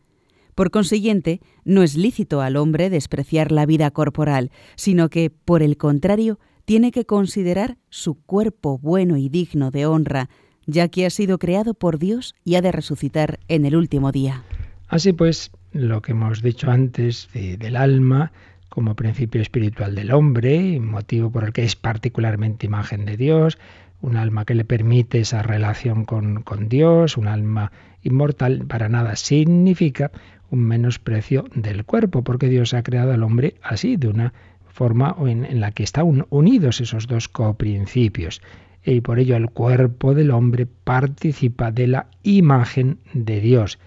[0.54, 5.76] Por consiguiente, no es lícito al hombre despreciar la vida corporal, sino que, por el
[5.76, 10.30] contrario, tiene que considerar su cuerpo bueno y digno de honra,
[10.66, 14.44] ya que ha sido creado por Dios y ha de resucitar en el último día.
[14.88, 18.32] Así pues, lo que hemos dicho antes del alma
[18.76, 23.56] como principio espiritual del hombre, motivo por el que es particularmente imagen de Dios,
[24.02, 29.16] un alma que le permite esa relación con, con Dios, un alma inmortal, para nada
[29.16, 30.10] significa
[30.50, 34.34] un menosprecio del cuerpo, porque Dios ha creado al hombre así, de una
[34.66, 38.42] forma en, la que están unidos esos dos coprincipios.
[38.84, 43.78] Y por ello el cuerpo del hombre participa de la imagen de Dios.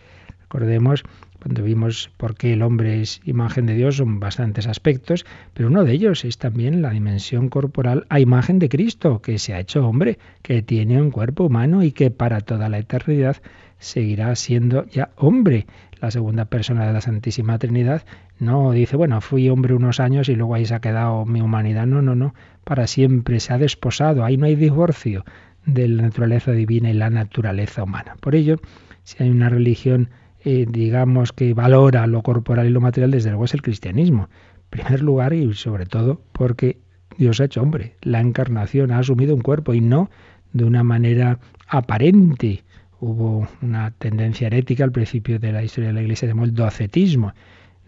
[0.41, 1.03] Recordemos
[1.41, 5.83] cuando vimos por qué el hombre es imagen de Dios, son bastantes aspectos, pero uno
[5.83, 9.87] de ellos es también la dimensión corporal a imagen de Cristo, que se ha hecho
[9.87, 13.37] hombre, que tiene un cuerpo humano y que para toda la eternidad
[13.79, 15.65] seguirá siendo ya hombre.
[16.01, 18.03] La segunda persona de la Santísima Trinidad
[18.39, 21.87] no dice, bueno, fui hombre unos años y luego ahí se ha quedado mi humanidad.
[21.87, 25.25] No, no, no, para siempre se ha desposado, ahí no hay divorcio
[25.65, 28.15] de la naturaleza divina y la naturaleza humana.
[28.21, 28.57] Por ello,
[29.03, 30.09] si hay una religión
[30.43, 34.29] eh, digamos, que valora lo corporal y lo material, desde luego es el cristianismo.
[34.55, 36.77] En primer lugar y sobre todo porque
[37.17, 37.95] Dios ha hecho hombre.
[38.01, 40.09] La encarnación ha asumido un cuerpo y no
[40.53, 42.63] de una manera aparente.
[43.01, 47.33] Hubo una tendencia herética al principio de la historia de la Iglesia, llamó el docetismo,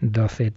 [0.04, 0.52] Doce,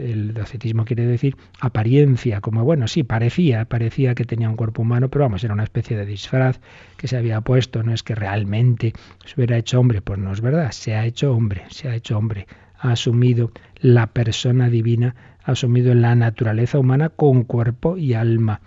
[0.00, 5.08] el docetismo quiere decir apariencia, como bueno, sí, parecía, parecía que tenía un cuerpo humano,
[5.08, 6.58] pero vamos, era una especie de disfraz
[6.96, 8.92] que se había puesto, no es que realmente
[9.24, 12.18] se hubiera hecho hombre, pues no es verdad, se ha hecho hombre, se ha hecho
[12.18, 18.62] hombre, ha asumido la persona divina, ha asumido la naturaleza humana con cuerpo y alma.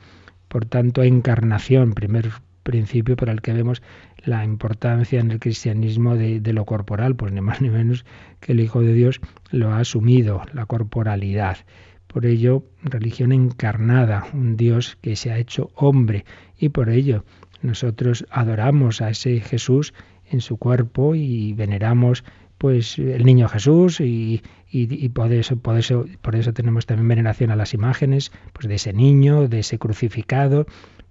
[0.47, 2.29] Por tanto, encarnación, primer
[2.69, 3.81] principio por el que vemos
[4.23, 8.05] la importancia en el cristianismo de, lo corporal, pues ni más ni menos
[8.39, 11.57] que el Hijo de Dios lo ha asumido, la corporalidad.
[12.05, 16.25] Por ello, religión encarnada, un Dios que se ha hecho hombre,
[16.59, 17.25] y por ello
[17.63, 19.95] nosotros adoramos a ese Jesús
[20.29, 22.23] en su cuerpo y veneramos
[22.59, 24.43] pues el niño Jesús y,
[25.15, 28.93] por, eso, por, eso, por eso tenemos también veneración a las imágenes pues de ese
[28.93, 30.67] niño, de ese crucificado,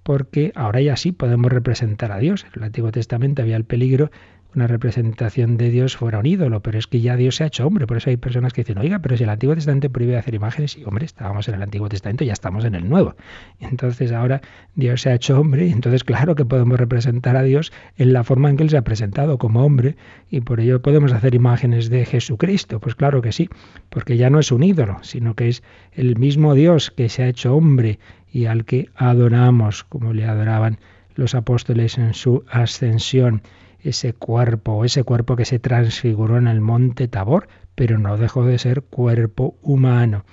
[0.09, 2.47] porque ahora ya sí podemos representar a Dios.
[2.47, 4.11] En el Antiguo Testamento había el peligro
[4.59, 7.64] una representación de Dios fuera un ídolo, pero es que ya Dios se ha hecho
[7.64, 7.87] hombre.
[7.87, 10.77] Por eso hay personas que dicen, oiga, pero si el Antiguo Testamento prohíbe hacer imágenes,
[10.77, 13.14] y hombre, estábamos en el Antiguo Testamento, ya estamos en el Nuevo.
[13.61, 14.40] Entonces ahora
[14.75, 18.25] Dios se ha hecho hombre, y entonces claro que podemos representar a Dios en la
[18.25, 19.94] forma en que Él se ha presentado como hombre,
[20.29, 22.81] y por ello podemos hacer imágenes de Jesucristo.
[22.81, 23.49] Pues claro que sí,
[23.90, 27.29] porque ya no es un ídolo, sino que es el mismo Dios que se ha
[27.29, 28.01] hecho hombre
[28.33, 30.79] y al que adoramos, como le adoraban
[31.14, 33.42] los apóstoles en su ascensión,
[33.81, 38.59] ese cuerpo, ese cuerpo que se transfiguró en el monte Tabor, pero no dejó de
[38.59, 40.25] ser cuerpo humano.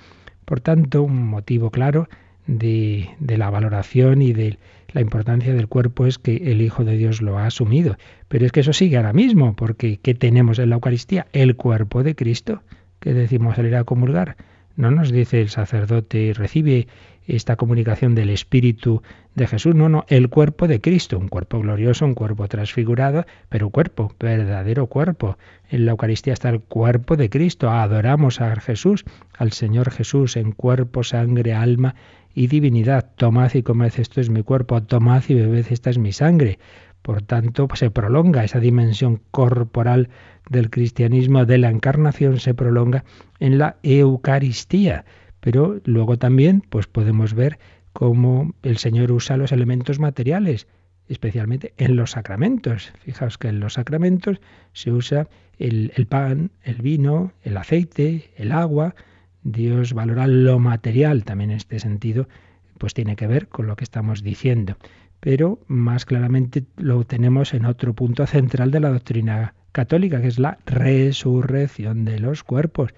[0.44, 2.08] Por tanto, un motivo claro
[2.46, 4.58] de, de, la valoración y de
[4.92, 7.96] la importancia del cuerpo es que el Hijo de Dios lo ha asumido.
[8.28, 11.26] Pero es que eso sigue ahora mismo, porque ¿qué tenemos en la Eucaristía?
[11.32, 12.62] El cuerpo de Cristo,
[13.00, 14.36] que decimos al ir a comulgar.
[14.76, 16.86] No nos dice el sacerdote, recibe
[17.26, 19.02] esta comunicación del Espíritu
[19.34, 23.70] de Jesús, no, no, el cuerpo de Cristo, un cuerpo glorioso, un cuerpo transfigurado, pero
[23.70, 25.38] cuerpo, verdadero cuerpo.
[25.68, 29.04] En la Eucaristía está el cuerpo de Cristo, adoramos a Jesús,
[29.36, 31.96] al Señor Jesús, en cuerpo, sangre, alma
[32.34, 33.10] y divinidad.
[33.16, 36.58] Tomad y comed, esto es mi cuerpo, tomad y bebed, esta es mi sangre.
[37.06, 40.08] Por tanto, se prolonga esa dimensión corporal
[40.50, 43.04] del cristianismo, de la encarnación, se prolonga
[43.38, 45.04] en la Eucaristía.
[45.38, 47.60] Pero luego también pues podemos ver
[47.92, 50.66] cómo el Señor usa los elementos materiales,
[51.06, 52.92] especialmente en los sacramentos.
[52.98, 54.40] Fijaos que en los sacramentos
[54.72, 55.28] se usa
[55.60, 58.96] el, el pan, el vino, el aceite, el agua.
[59.44, 62.26] Dios valora lo material también en este sentido,
[62.78, 64.76] pues tiene que ver con lo que estamos diciendo.
[65.20, 70.38] Pero más claramente lo tenemos en otro punto central de la doctrina católica, que es
[70.38, 72.94] la resurrección de los cuerpos.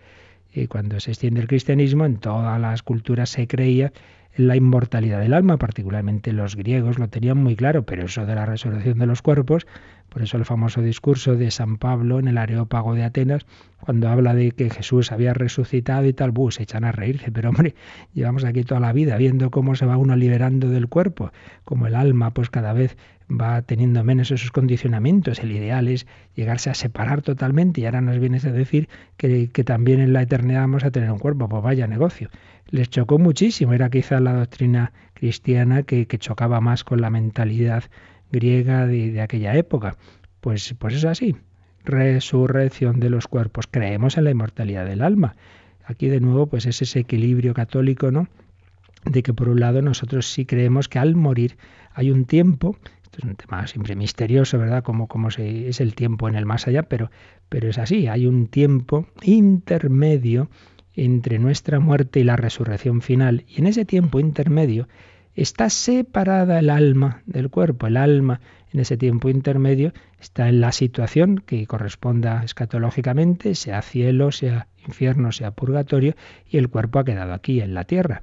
[0.53, 3.93] Y cuando se extiende el cristianismo, en todas las culturas se creía
[4.37, 8.35] en la inmortalidad del alma, particularmente los griegos lo tenían muy claro, pero eso de
[8.35, 9.67] la resurrección de los cuerpos,
[10.09, 13.47] por eso el famoso discurso de San Pablo en el Areópago de Atenas,
[13.81, 17.75] cuando habla de que Jesús había resucitado y tal, se echan a reírse, pero hombre,
[18.15, 21.31] llevamos aquí toda la vida viendo cómo se va uno liberando del cuerpo,
[21.65, 22.97] como el alma pues cada vez
[23.31, 25.39] va teniendo menos esos condicionamientos.
[25.41, 30.01] El ideal es llegarse a separar totalmente y ahora nos vienes a decir que, también
[30.01, 31.49] en la eternidad vamos a tener un cuerpo.
[31.49, 32.31] Pues vaya negocio.
[32.71, 33.73] Les chocó muchísimo.
[33.73, 37.85] Era quizá la doctrina cristiana que, chocaba más con la mentalidad
[38.31, 39.97] griega de, aquella época.
[40.41, 41.37] Pues, pues es así.
[41.85, 43.67] Resurrección de los cuerpos.
[43.71, 45.37] Creemos en la inmortalidad del alma.
[45.85, 48.29] Aquí de nuevo pues es ese equilibrio católico, ¿no?
[49.05, 51.57] De que por un lado nosotros sí creemos que al morir
[51.95, 52.77] hay un tiempo
[53.17, 54.83] es un tema siempre misterioso, ¿verdad?
[54.83, 57.11] Como, se, es el tiempo en el más allá, pero,
[57.49, 60.49] pero es así, hay un tiempo intermedio
[60.95, 63.45] entre nuestra muerte y la resurrección final.
[63.49, 64.89] Y en ese tiempo intermedio
[65.43, 67.87] está separada el alma del cuerpo.
[67.87, 68.41] El alma
[68.73, 75.33] en ese tiempo intermedio está en la situación que corresponda escatológicamente, sea cielo, sea infierno,
[75.33, 76.15] sea purgatorio,
[76.49, 78.23] y el cuerpo ha quedado aquí en la tierra.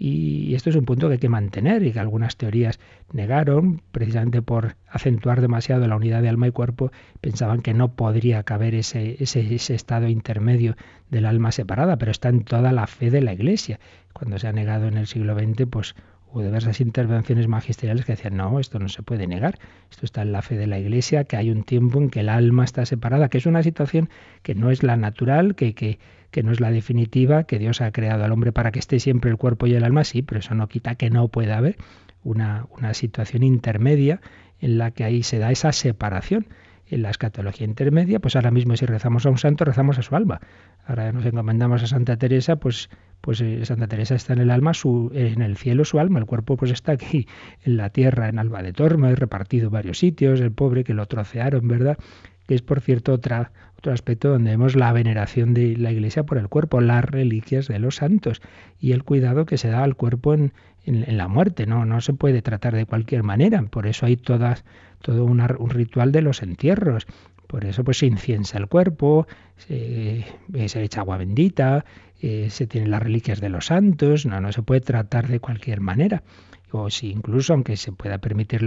[0.00, 2.78] Y esto es un punto que hay que mantener y que algunas teorías
[3.12, 8.44] negaron, precisamente por acentuar demasiado la unidad de alma y cuerpo, pensaban que no podría
[8.44, 10.76] caber ese, ese, ese estado intermedio
[11.10, 13.80] del alma separada, pero está en toda la fe de la Iglesia.
[14.12, 15.96] Cuando se ha negado en el siglo XX, pues
[16.30, 19.58] hubo diversas intervenciones magisteriales que decían, no, esto no se puede negar,
[19.90, 22.28] esto está en la fe de la Iglesia, que hay un tiempo en que el
[22.28, 24.10] alma está separada, que es una situación
[24.42, 25.98] que no es la natural, que, que,
[26.30, 29.30] que no es la definitiva, que Dios ha creado al hombre para que esté siempre
[29.30, 31.76] el cuerpo y el alma, sí, pero eso no quita que no pueda haber
[32.22, 34.20] una, una situación intermedia
[34.60, 36.46] en la que ahí se da esa separación.
[36.90, 40.16] En la escatología intermedia, pues ahora mismo si rezamos a un santo, rezamos a su
[40.16, 40.40] alma.
[40.86, 42.88] Ahora nos encomendamos a Santa Teresa, pues,
[43.20, 46.26] pues eh, Santa Teresa está en el alma, su, en el cielo su alma, el
[46.26, 47.26] cuerpo pues está aquí
[47.64, 51.06] en la tierra, en Alba de Tormes, repartido en varios sitios, el pobre que lo
[51.06, 51.98] trocearon, ¿verdad?
[52.46, 56.38] Que es por cierto otra otro aspecto donde vemos la veneración de la Iglesia por
[56.38, 58.42] el cuerpo, las reliquias de los santos
[58.80, 60.52] y el cuidado que se da al cuerpo en,
[60.84, 61.64] en, la muerte.
[61.66, 63.62] No, no se puede tratar de cualquier manera.
[63.62, 64.64] Por eso hay todas,
[65.00, 67.06] todo un ritual de los entierros.
[67.48, 71.84] Por eso pues se inciensa el cuerpo, se, eh, se echa agua bendita,
[72.20, 74.26] eh, se tienen las reliquias de los santos.
[74.26, 76.22] No, no se puede tratar de cualquier manera.
[76.70, 78.66] O si incluso, aunque se pueda permitir eh,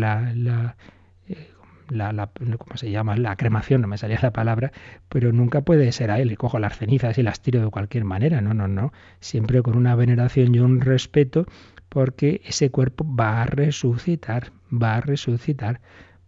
[1.90, 3.16] la, la, ¿cómo se llama?
[3.18, 4.72] La cremación, no me salía la palabra,
[5.10, 8.06] pero nunca puede ser a él y cojo las cenizas y las tiro de cualquier
[8.06, 11.46] manera, no, no, no, siempre con una veneración y un respeto
[11.90, 15.82] porque ese cuerpo va a resucitar, va a resucitar.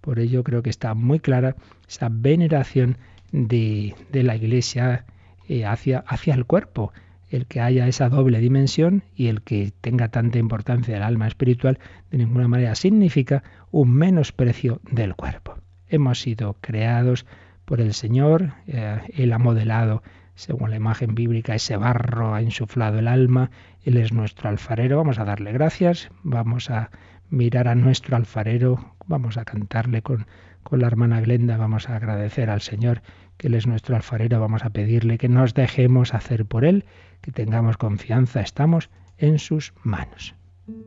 [0.03, 1.55] Por ello creo que está muy clara
[1.87, 2.97] esa veneración
[3.31, 5.05] de, la Iglesia
[5.47, 6.91] eh, hacia, hacia el cuerpo
[7.29, 11.79] el que haya esa doble dimensión y el que tenga tanta importancia el alma espiritual
[12.11, 15.55] de ninguna manera significa un menosprecio del cuerpo.
[15.87, 17.25] Hemos sido creados
[17.65, 20.03] por el Señor, eh, Él ha modelado,
[20.35, 23.51] según la imagen bíblica, ese barro, ha insuflado el alma,
[23.83, 26.91] Él es nuestro alfarero, vamos a darle gracias, vamos a
[27.29, 30.25] mirar a nuestro alfarero, vamos a cantarle con,
[30.63, 33.01] con la hermana Glenda, vamos a agradecer al Señor
[33.37, 36.85] que Él es nuestro alfarero, vamos a pedirle que nos dejemos hacer por Él,
[37.21, 40.35] que tengamos confianza, estamos en sus manos.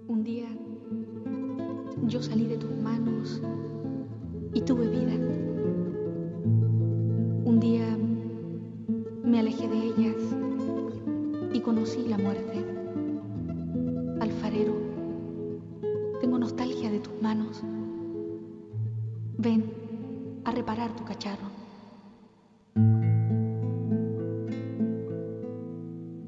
[0.09, 0.49] Un día
[2.05, 3.43] yo salí de tus manos
[4.55, 5.15] y tuve vida.
[7.45, 7.97] Un día
[9.25, 10.17] me alejé de ellas
[11.53, 12.65] y conocí la muerte.
[14.21, 14.96] Alfarero,
[17.07, 17.63] tus manos.
[19.39, 19.65] Ven
[20.45, 21.49] a reparar tu cacharro.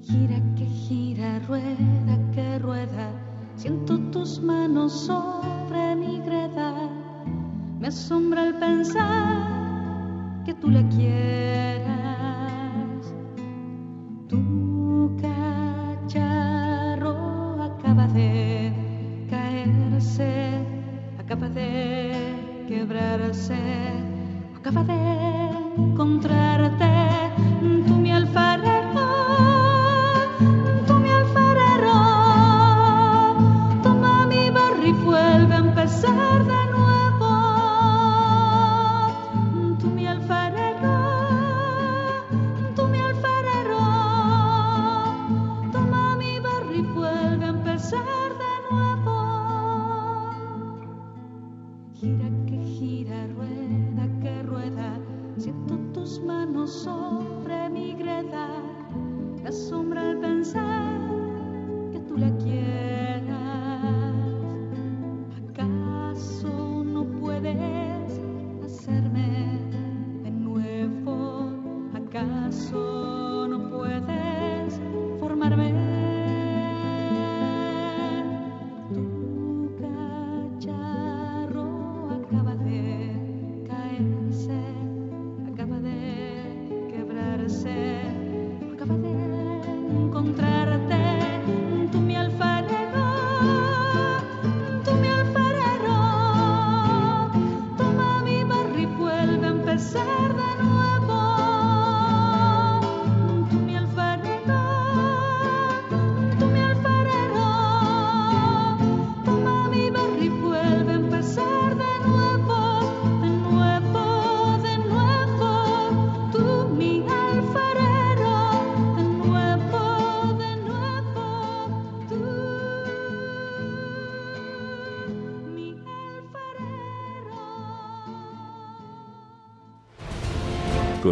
[0.03, 3.11] Gira que gira, rueda que rueda,
[3.57, 6.91] siento tus manos sobre mi greda.
[7.81, 11.08] Me asombra el pensar que tú la quieras.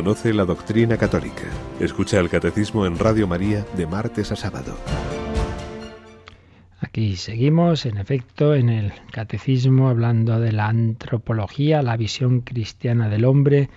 [0.07, 1.43] Conoce la doctrina católica.
[1.81, 4.79] Escucha el catecismo en Radio María de martes a sábado.
[6.81, 13.25] aquí seguimos, en efecto, en el catecismo hablando de la antropología, la visión cristiana del
[13.25, 13.69] hombre.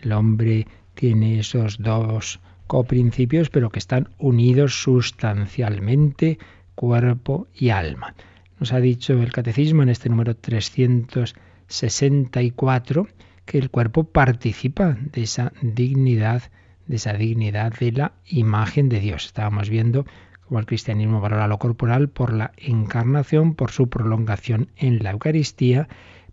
[0.00, 6.38] El hombre tiene esos dos coprincipios, pero que están unidos sustancialmente,
[6.76, 8.14] cuerpo y alma.
[8.60, 13.08] Nos ha dicho el catecismo en este número 364
[13.44, 16.42] que el cuerpo participa de esa dignidad,
[16.86, 19.26] de esa dignidad de la imagen de Dios.
[19.26, 20.06] Estábamos viendo
[20.46, 25.88] cómo el cristianismo valora lo corporal por la encarnación, por su prolongación en la Eucaristía,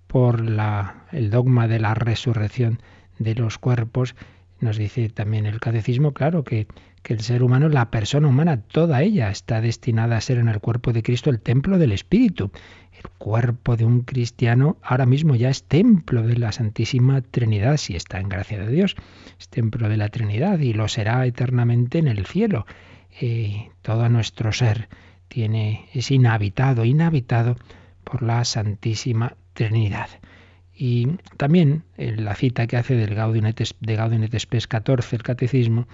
[0.08, 0.44] por
[1.12, 2.82] el dogma de la resurrección
[3.18, 4.16] de los cuerpos.
[4.60, 6.68] Nos dice también el catecismo, claro, que
[7.06, 10.92] el ser humano, la persona humana, toda ella está destinada a ser en el cuerpo
[10.94, 12.52] de Cristo el templo del Espíritu.
[13.00, 17.96] El cuerpo de un cristiano ahora mismo ya es templo de la Santísima Trinidad, si
[17.96, 18.96] está en gracia de Dios,
[19.40, 22.66] es templo de la Trinidad y lo será eternamente en el cielo.
[23.82, 24.90] Todo nuestro ser
[25.30, 27.56] tiene, es inhabitado, inhabitado
[28.04, 30.10] por la Santísima Trinidad.
[30.74, 35.24] Y también en la cita que hace del Gaudium de Gaudium et Spes 14, el
[35.24, 35.88] Catecismo,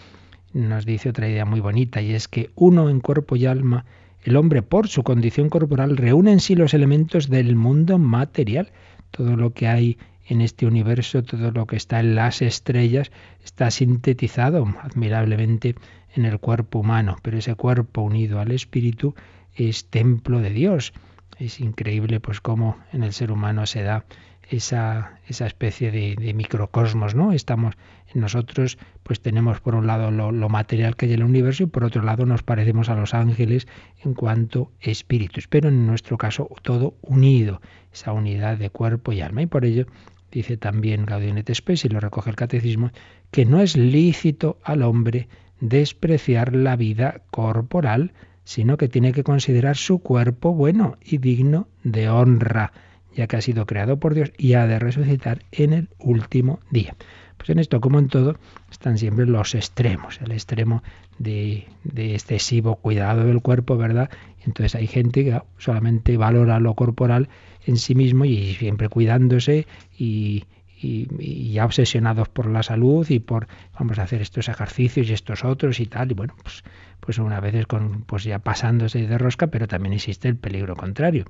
[0.53, 3.86] nos dice otra idea muy bonita, y es que uno en cuerpo y alma
[4.26, 8.72] el hombre, por su condición corporal, reúne en sí los elementos del mundo material.
[9.12, 13.12] Todo lo que hay en este universo, todo lo que está en las estrellas,
[13.44, 15.76] está sintetizado admirablemente
[16.16, 19.14] en el cuerpo humano, pero ese cuerpo unido al espíritu
[19.54, 20.92] es templo de Dios.
[21.38, 24.06] Es increíble pues cómo en el ser humano se da
[24.50, 27.32] esa, esa especie de, microcosmos, ¿no?
[27.32, 27.76] Estamos
[28.14, 31.84] nosotros, pues tenemos por un lado lo, material que hay en el universo y por
[31.84, 33.68] otro lado nos parecemos a los ángeles
[34.04, 39.41] en cuanto espíritus, pero en nuestro caso todo unido, esa unidad de cuerpo y alma.
[39.41, 39.86] Y por ello
[40.32, 42.91] dice también Gaudium et Spes, y lo recoge el catecismo,
[43.32, 45.28] que no es lícito al hombre
[45.60, 52.10] despreciar la vida corporal, sino que tiene que considerar su cuerpo bueno y digno de
[52.10, 52.72] honra
[53.16, 56.95] ya que ha sido creado por Dios y ha de resucitar en el último día.
[57.38, 58.38] Pues en esto, como en todo,
[58.72, 60.84] están siempre los extremos, el extremo
[61.18, 64.09] de, excesivo cuidado del cuerpo, ¿verdad?
[64.45, 67.30] Entonces hay gente que solamente valora lo corporal
[67.66, 70.45] en sí mismo y siempre cuidándose y,
[70.82, 73.47] ya obsesionados por la salud y por
[73.80, 76.63] vamos a hacer estos ejercicios y estos otros y tal y bueno pues
[76.99, 81.26] pues una vez con pues ya pasándose de rosca pero también existe el peligro contrario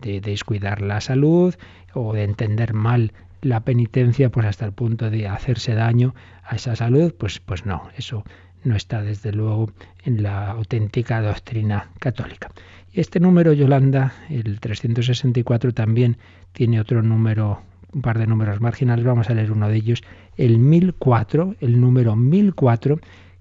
[0.00, 1.54] de descuidar la salud
[1.94, 6.76] o de entender mal la penitencia pues hasta el punto de hacerse daño a esa
[6.76, 8.24] salud pues pues no eso
[8.64, 9.70] no está desde luego
[10.04, 12.50] en la auténtica doctrina católica.
[12.92, 16.18] Y este número, Yolanda, el 364, también
[16.52, 20.02] tiene otro número un par de números marginales, vamos a leer uno de ellos,
[20.36, 23.00] el 1004, el número 1004,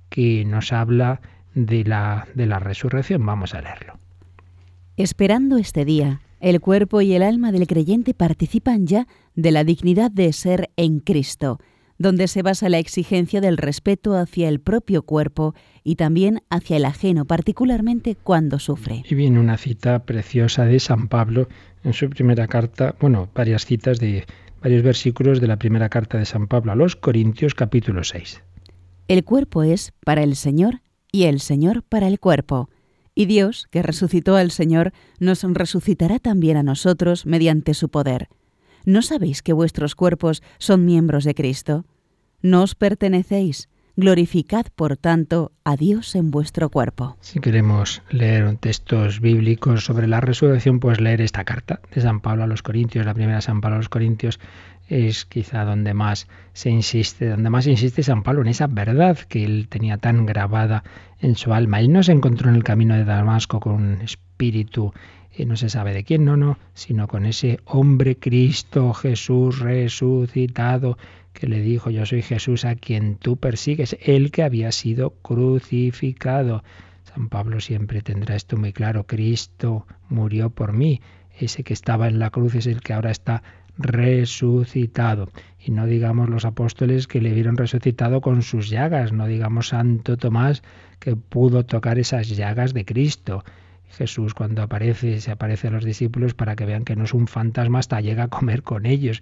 [0.09, 1.21] que nos habla
[1.53, 3.25] de la, de la resurrección.
[3.25, 3.99] Vamos a leerlo.
[4.97, 10.11] Esperando este día, el cuerpo y el alma del creyente participan ya de la dignidad
[10.11, 11.59] de ser en Cristo,
[11.97, 16.85] donde se basa la exigencia del respeto hacia el propio cuerpo y también hacia el
[16.85, 19.03] ajeno, particularmente cuando sufre.
[19.09, 21.49] Y viene una cita preciosa de San Pablo
[21.83, 24.25] en su primera carta, bueno, varias citas de
[24.61, 28.41] varios versículos de la primera carta de San Pablo a los Corintios capítulo 6.
[29.07, 30.81] El cuerpo es para el Señor
[31.11, 32.69] y el Señor para el cuerpo.
[33.19, 38.29] Y Dios, que resucitó al Señor, nos resucitará también a nosotros mediante su poder.
[38.85, 41.83] ¿No sabéis que vuestros cuerpos son miembros de Cristo?
[42.41, 43.67] No os pertenecéis,
[43.99, 47.17] Glorificad, por tanto, a Dios en vuestro cuerpo.
[47.19, 52.45] Si queremos leer textos bíblicos sobre la resurrección, pues leer esta carta de San Pablo
[52.45, 54.39] a los Corintios, la primera de San Pablo a los Corintios,
[54.87, 59.43] es quizá donde más se insiste, donde más insiste San Pablo en esa verdad que
[59.43, 60.85] él tenía tan grabada
[61.19, 61.81] en su alma.
[61.81, 64.93] Él no se encontró en el camino de Damasco con un espíritu
[65.35, 70.97] y no se sabe de quién, no, no, sino con ese hombre Cristo Jesús resucitado
[71.33, 76.63] que le dijo, yo soy Jesús a quien tú persigues, el que había sido crucificado.
[77.03, 81.01] San Pablo siempre tendrá esto muy claro, Cristo murió por mí,
[81.39, 83.43] ese que estaba en la cruz es el que ahora está
[83.77, 85.29] resucitado.
[85.57, 90.17] Y no digamos los apóstoles que le vieron resucitado con sus llagas, no digamos Santo
[90.17, 90.61] Tomás
[90.99, 93.43] que pudo tocar esas llagas de Cristo.
[93.89, 97.27] Jesús cuando aparece, se aparece a los discípulos para que vean que no es un
[97.27, 99.21] fantasma, hasta llega a comer con ellos,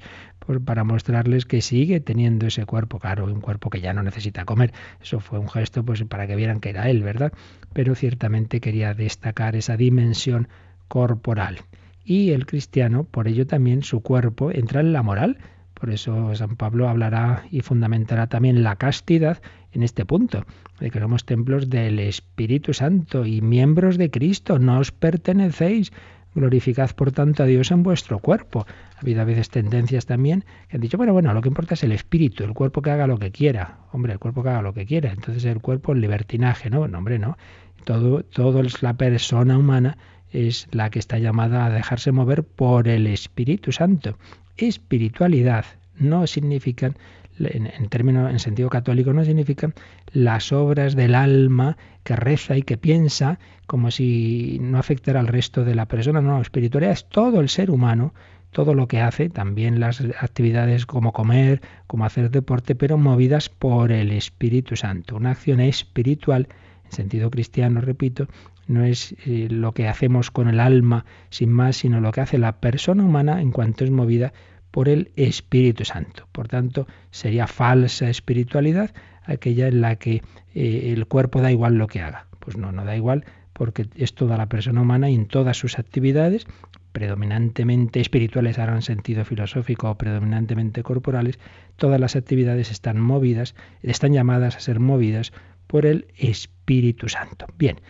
[0.65, 4.73] para mostrarles que sigue teniendo ese cuerpo, claro, un cuerpo que ya no necesita comer.
[5.01, 7.33] Eso fue un gesto pues para que vieran que era él, ¿verdad?
[7.73, 10.47] Pero ciertamente quería destacar esa dimensión
[10.87, 11.59] corporal.
[12.03, 15.37] Y el cristiano, por ello también su cuerpo entra en la moral.
[15.73, 19.41] Por eso San Pablo hablará y fundamentará también la castidad
[19.77, 20.43] en este punto,
[20.79, 25.93] de que somos templos del Espíritu Santo y miembros de Cristo, no os pertenecéis.
[26.33, 28.65] Glorificad, por tanto, a Dios en vuestro cuerpo.
[28.95, 31.83] Ha habido a veces tendencias también que han dicho, bueno, bueno, lo que importa es
[31.83, 33.79] el espíritu, el cuerpo que haga lo que quiera.
[33.91, 35.11] Hombre, el cuerpo que haga lo que quiera.
[35.11, 36.87] Entonces el cuerpo es libertinaje, ¿no?
[36.87, 37.37] No, hombre, no.
[37.85, 39.97] Todo, todo es la persona humana
[40.31, 44.17] es la que está llamada a dejarse mover por el Espíritu Santo.
[44.57, 45.65] Espiritualidad
[45.99, 46.97] no significan
[47.39, 49.73] en, términos, en sentido católico, no significan
[50.11, 55.63] las obras del alma que reza y que piensa como si no afectara al resto
[55.63, 56.21] de la persona.
[56.21, 58.13] No, espiritualidad es todo el ser humano,
[58.51, 63.91] todo lo que hace, también las actividades como comer, como hacer deporte, pero movidas por
[63.91, 65.17] el Espíritu Santo.
[65.17, 66.47] Una acción espiritual,
[66.85, 68.27] en sentido cristiano, repito,
[68.67, 72.37] no es eh, lo que hacemos con el alma sin más, sino lo que hace
[72.37, 74.33] la persona humana en cuanto es movida
[74.71, 76.27] por el Espíritu Santo.
[76.31, 78.91] Por tanto, sería falsa espiritualidad
[79.23, 80.21] aquella en la que
[80.53, 82.27] eh, el cuerpo da igual lo que haga.
[82.39, 83.25] Pues no, no da igual
[83.57, 86.45] porque es toda la persona humana y en todas sus actividades,
[86.91, 91.39] predominantemente espirituales ahora en sentido filosófico o predominantemente corporales,
[91.75, 95.33] todas las actividades están movidas, están llamadas a ser movidas
[95.65, 97.47] por el Espíritu Santo.
[97.57, 97.81] Bien,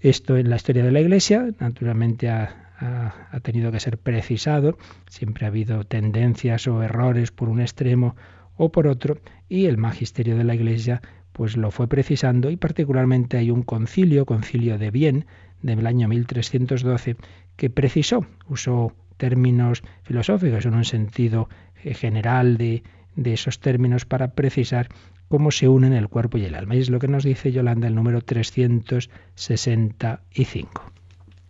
[0.00, 4.78] esto en la historia de la Iglesia, naturalmente ha, ha, tenido que ser precisado,
[5.08, 8.16] siempre ha habido tendencias o errores por un extremo
[8.56, 9.18] o por otro,
[9.48, 11.02] y el magisterio de la Iglesia
[11.32, 15.26] pues lo fue precisando y particularmente hay un concilio, concilio de bien,
[15.62, 17.16] del año 1312,
[17.56, 21.48] que precisó, usó términos filosóficos en un sentido
[21.84, 22.82] eh, general de,
[23.14, 24.88] de esos términos para precisar
[25.28, 26.74] cómo se unen el cuerpo y el alma.
[26.74, 30.89] Y es lo que nos dice Yolanda el número 365.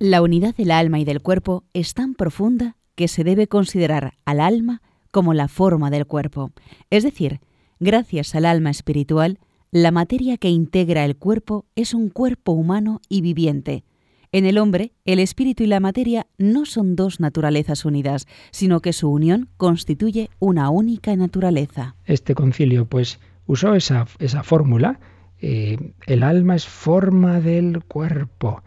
[0.02, 4.40] La unidad del alma y del cuerpo es tan profunda que se debe considerar al
[4.40, 4.80] alma
[5.10, 6.52] como la forma del cuerpo.
[6.88, 7.40] Es decir,
[7.80, 9.38] gracias al alma espiritual,
[9.70, 13.84] la materia que integra el cuerpo es un cuerpo humano y viviente.
[14.32, 18.94] En el hombre, el espíritu y la materia no son dos naturalezas unidas, sino que
[18.94, 21.94] su unión constituye una única naturaleza.
[22.06, 24.98] Este concilio, pues, usó esa, esa fórmula.
[25.42, 28.62] Eh, el alma es forma del cuerpo.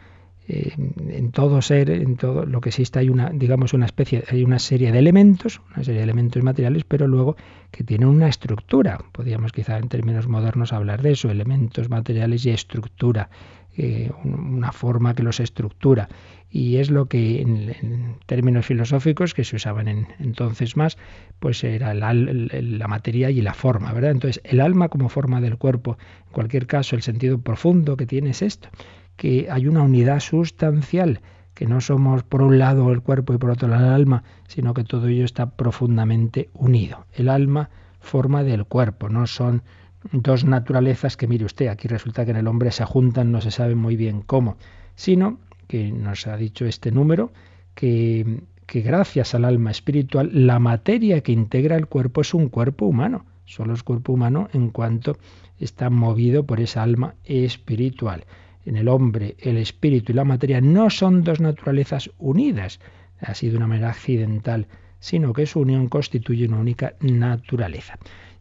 [0.46, 4.60] En todo ser, en todo lo que existe hay una, digamos, una especie, hay una
[4.60, 7.38] serie de elementos, una serie de elementos materiales, pero luego
[7.72, 9.00] que tienen una estructura.
[9.14, 13.30] Podríamos quizá en términos modernos hablar de eso, elementos materiales y estructura,
[13.78, 16.10] eh, una forma que los estructura.
[16.52, 20.98] Y es lo que en, términos filosóficos que se usaban en, entonces más,
[21.40, 24.12] pues era la materia y la forma, ¿verdad?
[24.12, 28.32] Entonces, el alma como forma del cuerpo, en cualquier caso, el sentido profundo que tiene
[28.32, 28.70] es esto
[29.16, 31.22] que hay una unidad sustancial,
[31.54, 34.74] que no somos por un lado el cuerpo y por otro lado el alma, sino
[34.74, 37.06] que todo ello está profundamente unido.
[37.14, 39.64] El alma forma del cuerpo, no son
[40.12, 43.52] dos naturalezas que mire usted, aquí resulta que en el hombre se juntan, no se
[43.52, 44.58] sabe muy bien cómo,
[44.96, 47.32] sino que nos ha dicho este número
[47.74, 53.26] que, gracias al alma espiritual la materia que integra el cuerpo es un cuerpo humano,
[53.46, 55.18] solo es cuerpo humano en cuanto
[55.60, 58.26] está movido por esa alma espiritual
[58.66, 62.80] en el hombre, el espíritu y la materia no son dos naturalezas unidas,
[63.20, 64.68] así de una manera accidental,
[65.00, 67.98] sino que su unión constituye una única naturaleza.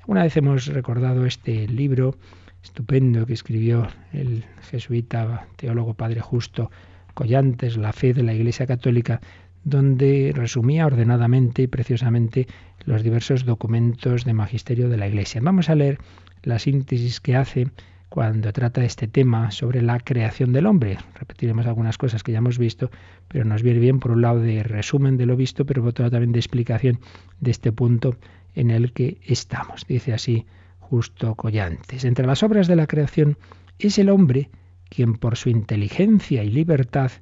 [0.07, 2.17] Una vez hemos recordado este libro
[2.63, 6.71] estupendo que escribió el jesuita teólogo padre justo
[7.15, 9.21] Collantes, La fe de la Iglesia Católica,
[9.65, 12.47] donde resumía ordenadamente y preciosamente
[12.85, 15.41] los diversos documentos de magisterio de la Iglesia.
[15.43, 15.99] Vamos a leer
[16.43, 17.69] la síntesis que hace
[18.13, 20.99] cuando trata este tema sobre la creación del hombre.
[21.15, 22.91] Repetiremos algunas cosas que ya hemos visto,
[23.27, 26.03] pero nos viene bien por un lado de resumen de lo visto, pero por otro
[26.03, 27.01] lado también de explicación
[27.41, 28.19] de este punto
[28.55, 29.87] en el que estamos.
[29.89, 30.45] Dice así
[30.79, 32.05] justo Collantes.
[32.05, 33.39] Entre las obras de la creación
[33.79, 34.51] es el hombre
[34.91, 37.13] quien por su inteligencia y libertad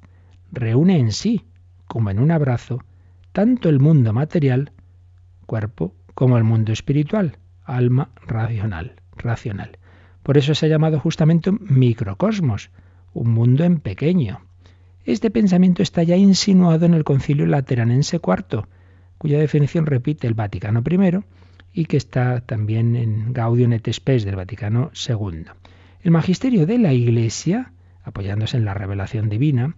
[0.51, 1.45] reúne en sí,
[1.87, 2.83] como en un abrazo,
[3.31, 4.73] tanto el mundo material,
[5.47, 9.79] cuerpo, como el mundo espiritual, alma racional, racional.
[10.23, 12.71] Por eso se ha llamado justamente un microcosmos,
[13.15, 14.41] un mundo en pequeño.
[15.05, 18.65] Este pensamiento está ya insinuado en el Concilio Lateranense IV,
[19.19, 21.21] cuya definición repite el Vaticano I
[21.73, 25.45] y que está también en Gaudium et Spes del Vaticano II.
[26.03, 29.77] El magisterio de la Iglesia, apoyándose en la revelación divina,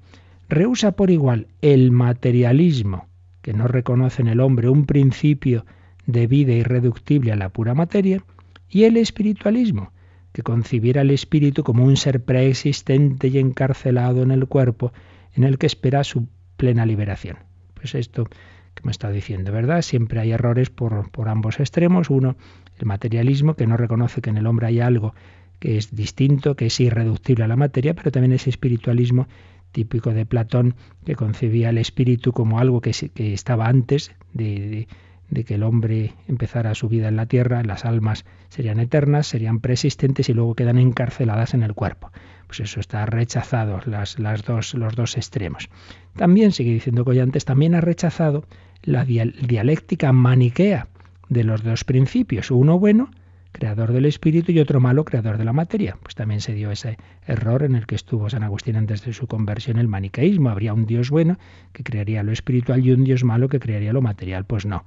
[0.49, 3.09] rehúsa por igual el materialismo,
[3.43, 5.67] que no reconoce en el hombre un principio
[6.07, 8.23] de vida irreductible a la pura materia,
[8.69, 9.93] y el espiritualismo,
[10.33, 14.93] que concibiera el espíritu como un ser preexistente y encarcelado en el cuerpo,
[15.35, 17.39] en el que espera su plena liberación.
[17.75, 19.83] Pues esto que hemos estado diciendo, ¿verdad?
[19.83, 22.11] Siempre hay errores por, por ambos extremos.
[22.11, 22.37] Uno,
[22.79, 25.15] el materialismo, que no reconoce que en el hombre hay algo
[25.59, 29.29] que es distinto, que es irreductible a la materia, pero también ese espiritualismo
[29.71, 30.75] típico de Platón,
[31.05, 34.87] que concebía el espíritu como algo que estaba antes de,
[35.33, 39.61] de, que el hombre empezara su vida en la tierra, las almas serían eternas, serían
[39.61, 42.11] preexistentes y luego quedan encarceladas en el cuerpo.
[42.47, 45.69] Pues eso está rechazado, las, dos, los dos extremos.
[46.17, 48.45] También, sigue diciendo Collantes, también ha rechazado
[48.83, 50.89] la dialéctica maniquea
[51.29, 53.11] de los dos principios, uno bueno
[53.53, 55.97] creador del espíritu, y otro malo, creador de la materia.
[56.03, 59.27] Pues también se dio ese error en el que estuvo San Agustín antes de su
[59.27, 60.51] conversión, el maniqueísmo.
[60.51, 61.39] Habría un Dios bueno
[61.73, 64.47] que crearía lo espiritual y un Dios malo que crearía lo material.
[64.47, 64.85] Pues no.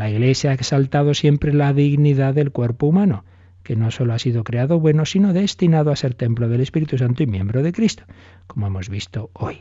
[0.00, 3.22] La Iglesia ha exaltado siempre la dignidad del cuerpo humano,
[3.62, 7.22] que no solo ha sido creado bueno, sino destinado a ser templo del Espíritu Santo
[7.22, 8.04] y miembro de Cristo,
[8.46, 9.60] como hemos visto hoy.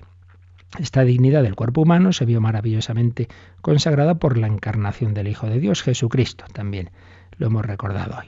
[0.79, 3.27] Esta dignidad del cuerpo humano se vio maravillosamente
[3.59, 6.89] consagrada por la encarnación del Hijo de Dios, Jesucristo también
[7.37, 8.27] lo hemos recordado hoy.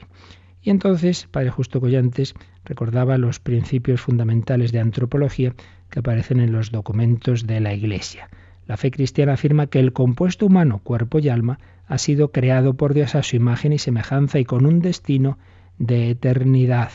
[0.60, 2.34] Y entonces, Padre Justo Collantes
[2.66, 5.54] recordaba los principios fundamentales de antropología
[5.88, 8.28] que aparecen en los documentos de la Iglesia.
[8.66, 11.58] La fe cristiana afirma que el compuesto humano, cuerpo y alma,
[11.92, 15.36] ha sido creado por Dios a su imagen y semejanza y con un destino
[15.76, 16.90] de eternidad.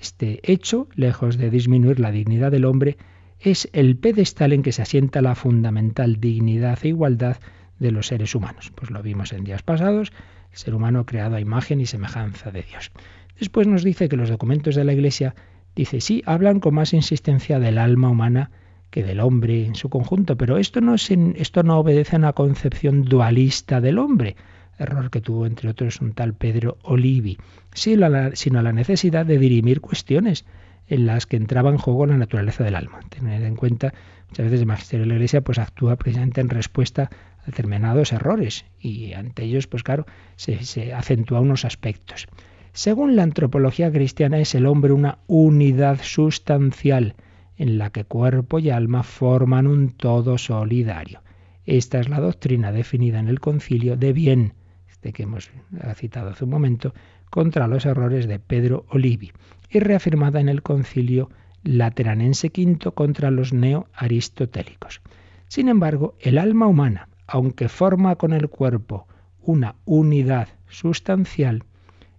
[0.00, 2.96] Este hecho, lejos de disminuir la dignidad del hombre,
[3.40, 7.38] es el pedestal en que se asienta la fundamental dignidad e igualdad
[7.80, 8.70] de los seres humanos.
[8.76, 10.12] Pues lo vimos en días pasados,
[10.52, 12.92] el ser humano creado a imagen y semejanza de Dios.
[13.36, 15.34] Después nos dice que los documentos de la Iglesia,
[15.74, 18.52] dice, sí, hablan con más insistencia del alma humana
[18.90, 22.32] que del hombre en su conjunto, pero esto no, es esto no obedece a una
[22.32, 24.36] concepción dualista del hombre,
[24.78, 27.38] error que tuvo entre otros un tal Pedro Olivi,
[27.72, 30.44] sino a la necesidad de dirimir cuestiones
[30.88, 33.00] en las que entraba en juego la naturaleza del alma.
[33.08, 33.94] Tener en cuenta,
[34.28, 37.10] muchas veces el magisterio de la Iglesia pues actúa precisamente en respuesta
[37.46, 40.04] determinados errores y ante ellos, pues claro,
[40.36, 42.26] se acentúa unos aspectos.
[42.72, 47.14] Según la antropología cristiana es el hombre una unidad sustancial
[47.60, 51.20] en la que cuerpo y alma forman un todo solidario.
[51.66, 54.54] Esta es la doctrina definida en el concilio de bien,
[54.88, 55.50] este que hemos
[55.94, 56.94] citado hace un momento,
[57.28, 59.32] contra los errores de Pedro Olivi,
[59.68, 61.28] y reafirmada en el concilio
[61.62, 65.02] lateranense V contra los neo-aristotélicos.
[65.46, 69.06] Sin embargo, el alma humana, aunque forma con el cuerpo
[69.42, 71.64] una unidad sustancial,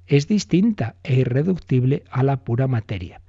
[0.05, 3.21] es distinta e irreductible a la pura materia.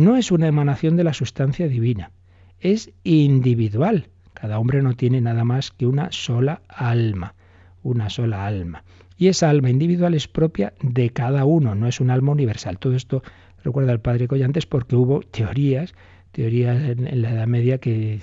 [0.00, 2.10] No es una emanación de la sustancia divina,
[2.58, 4.08] es individual.
[4.32, 7.34] Cada hombre no tiene nada más que una sola alma,
[7.82, 8.82] una sola alma.
[9.18, 12.78] Y esa alma individual es propia de cada uno, no es un alma universal.
[12.78, 13.22] Todo esto
[13.62, 15.92] recuerda el padre Collantes porque hubo teorías
[16.32, 18.20] teorías en, la Edad Media que,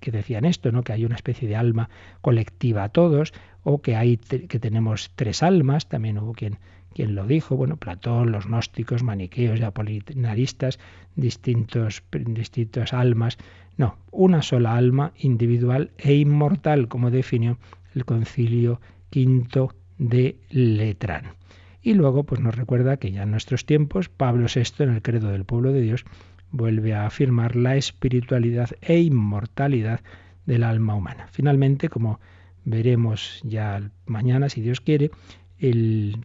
[0.00, 0.82] que, decían esto, ¿no?
[0.82, 1.90] que hay una especie de alma
[2.22, 3.32] colectiva a todos,
[3.62, 6.58] o que hay que tenemos tres almas, también hubo quien,
[6.94, 10.78] quien lo dijo, bueno, Platón, los gnósticos, maniqueos y apolinaristas,
[11.16, 13.38] distintos, distintas almas.
[13.76, 17.58] No, una sola alma individual e inmortal, como definió
[17.94, 18.80] el concilio
[19.10, 21.34] quinto de Letrán.
[21.82, 25.30] Y luego pues nos recuerda que ya en nuestros tiempos Pablo VI en el credo
[25.30, 26.04] del pueblo de Dios
[26.50, 30.00] vuelve a afirmar la espiritualidad e inmortalidad
[30.46, 31.28] del alma humana.
[31.30, 32.20] Finalmente, como
[32.64, 35.10] veremos ya mañana, si Dios quiere,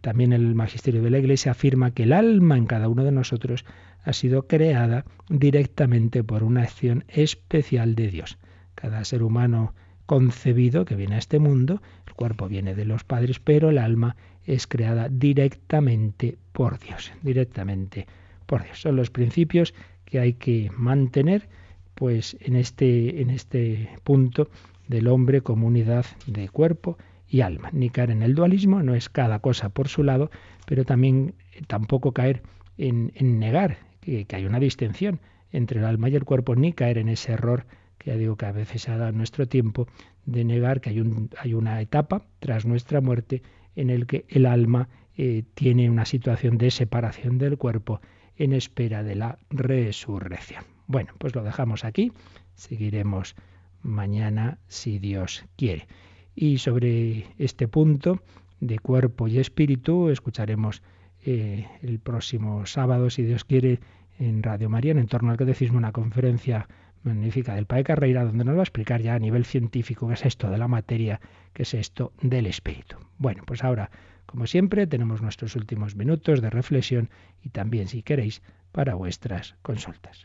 [0.00, 3.64] también el magisterio de la Iglesia afirma que el alma en cada uno de nosotros
[4.04, 8.38] ha sido creada directamente por una acción especial de Dios.
[8.74, 9.74] Cada ser humano
[10.06, 14.16] concebido que viene a este mundo, el cuerpo viene de los padres, pero el alma
[14.44, 18.06] es creada directamente por Dios, directamente
[18.46, 18.80] por Dios.
[18.80, 19.74] Son los principios
[20.04, 21.48] que hay que mantener
[21.94, 24.48] pues en este, en este punto
[24.88, 26.98] del hombre como unidad de cuerpo
[27.34, 27.70] y alma.
[27.72, 30.30] Ni caer en el dualismo, no es cada cosa por su lado,
[30.66, 32.44] pero también eh, tampoco caer
[32.78, 33.10] en,
[33.40, 35.18] negar que, hay una distinción
[35.50, 37.66] entre el alma y el cuerpo, ni caer en ese error
[37.98, 39.88] que ya digo que a veces se ha dado en nuestro tiempo,
[40.26, 43.42] de negar que hay, un, hay una etapa tras nuestra muerte
[43.74, 48.00] en el que el alma eh, tiene una situación de separación del cuerpo
[48.36, 50.62] en espera de la resurrección.
[50.86, 52.12] Bueno, pues lo dejamos aquí,
[52.54, 53.34] seguiremos
[53.82, 55.88] mañana si Dios quiere.
[56.34, 58.22] Y sobre este punto
[58.60, 60.82] de cuerpo y espíritu escucharemos
[61.24, 63.80] eh, el próximo sábado, si Dios quiere,
[64.18, 66.68] en Radio María, en torno al catecismo, una conferencia
[67.02, 70.24] magnífica del Padre Carreira, donde nos va a explicar ya a nivel científico qué es
[70.24, 71.20] esto de la materia,
[71.52, 72.96] qué es esto del espíritu.
[73.18, 73.90] Bueno, pues ahora
[74.26, 77.10] como siempre, tenemos nuestros últimos minutos de reflexión
[77.42, 80.24] y también, si queréis, para vuestras consultas.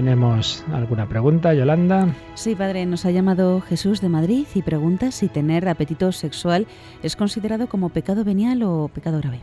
[0.00, 2.08] ¿Tenemos alguna pregunta, Yolanda?
[2.32, 6.66] Sí, padre, nos ha llamado Jesús de Madrid y pregunta si tener apetito sexual
[7.02, 9.40] es considerado como pecado venial o pecado grave.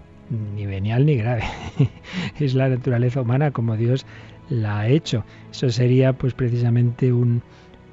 [0.55, 1.43] Ni venial ni grave.
[2.39, 4.07] es la naturaleza humana como Dios
[4.49, 5.23] la ha hecho.
[5.51, 7.43] Eso sería pues precisamente un,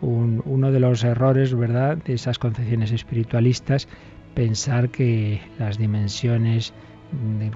[0.00, 3.88] uno de los errores, ¿verdad?, de esas concepciones espiritualistas,
[4.34, 6.72] pensar que las dimensiones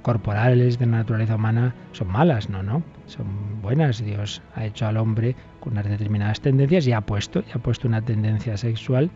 [0.03, 4.05] corporales de la naturaleza humana son malas, no, no, son buenas.
[4.05, 7.89] Dios ha hecho al hombre con unas determinadas tendencias y ha puesto, y ha puesto
[7.89, 9.11] una tendencia sexual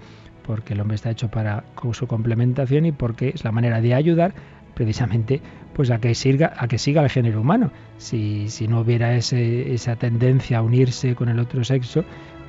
[0.47, 4.35] porque el hombre está hecho para su complementación y porque es la manera de ayudar
[4.75, 5.41] precisamente
[5.75, 7.71] pues a que siga a que siga el género humano.
[7.99, 12.05] Si, si no hubiera ese, esa tendencia a unirse con el otro sexo,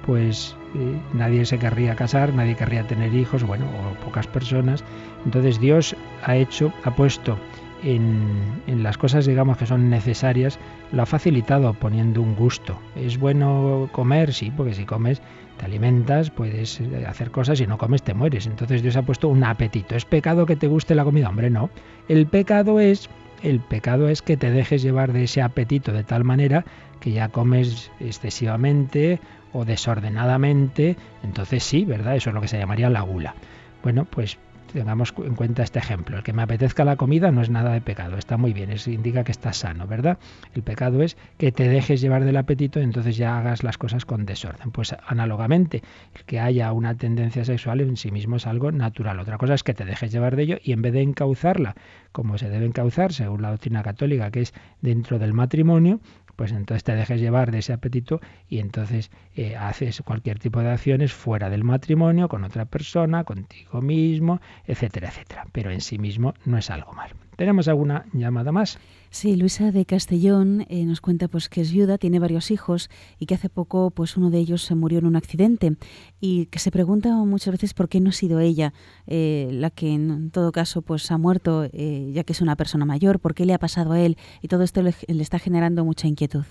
[0.06, 4.84] pues eh, nadie se querría casar, nadie querría tener hijos, bueno, o pocas personas.
[5.26, 7.38] Entonces Dios ha hecho, ha puesto
[7.84, 10.60] en, las cosas, digamos, que son necesarias,
[10.92, 12.80] lo ha facilitado poniendo un gusto.
[12.96, 14.34] ¿Es bueno comer?
[14.34, 15.22] Sí, porque si comes
[15.58, 18.48] te alimentas, puedes eh, hacer cosas, y no comes te mueres.
[18.48, 19.96] Entonces Dios ha puesto un apetito.
[19.96, 21.30] ¿Es pecado que te guste la comida?
[21.30, 21.70] Hombre, no.
[22.08, 23.10] El pecado es
[23.44, 26.64] el pecado es que te dejes llevar de ese apetito de tal manera
[27.02, 29.20] que ya comes excesivamente
[29.52, 30.96] o desordenadamente.
[31.24, 32.16] Entonces sí, ¿verdad?
[32.16, 33.36] Eso es lo que se llamaría la gula.
[33.84, 34.38] Bueno, pues
[34.74, 36.18] tengamos en cuenta este ejemplo.
[36.18, 38.92] El que me apetezca la comida no es nada de pecado, está muy bien, eso
[38.92, 40.18] indica que estás sano, ¿verdad?
[40.54, 44.06] El pecado es que te dejes llevar del apetito y entonces ya hagas las cosas
[44.06, 44.72] con desorden.
[44.72, 45.84] Pues análogamente,
[46.16, 49.20] el que haya una tendencia sexual en sí mismo es algo natural.
[49.20, 51.76] Otra cosa es que te dejes llevar de ello y en vez de encauzarla
[52.12, 56.00] como se debe encauzar según la doctrina católica, que es dentro del matrimonio,
[56.36, 58.20] pues entonces te dejes llevar de ese apetito
[58.50, 63.82] y entonces eh, haces cualquier tipo de acciones fuera del matrimonio, con otra persona, contigo
[63.82, 65.46] mismo, etcétera, etcétera.
[65.52, 67.16] Pero en sí mismo no es algo malo.
[67.36, 68.80] ¿Tenemos alguna llamada más?
[69.14, 72.90] Sí, Luisa de Castellón eh, nos cuenta pues que es viuda, tiene varios hijos
[73.20, 75.78] y que hace poco pues uno de ellos se murió en un accidente
[76.20, 78.74] y que se pregunta muchas veces por qué no ha sido ella
[79.06, 82.86] eh, la que en todo caso pues ha muerto eh, ya que es una persona
[82.86, 86.08] mayor, por qué le ha pasado a él y todo esto le está generando mucha
[86.08, 86.46] inquietud.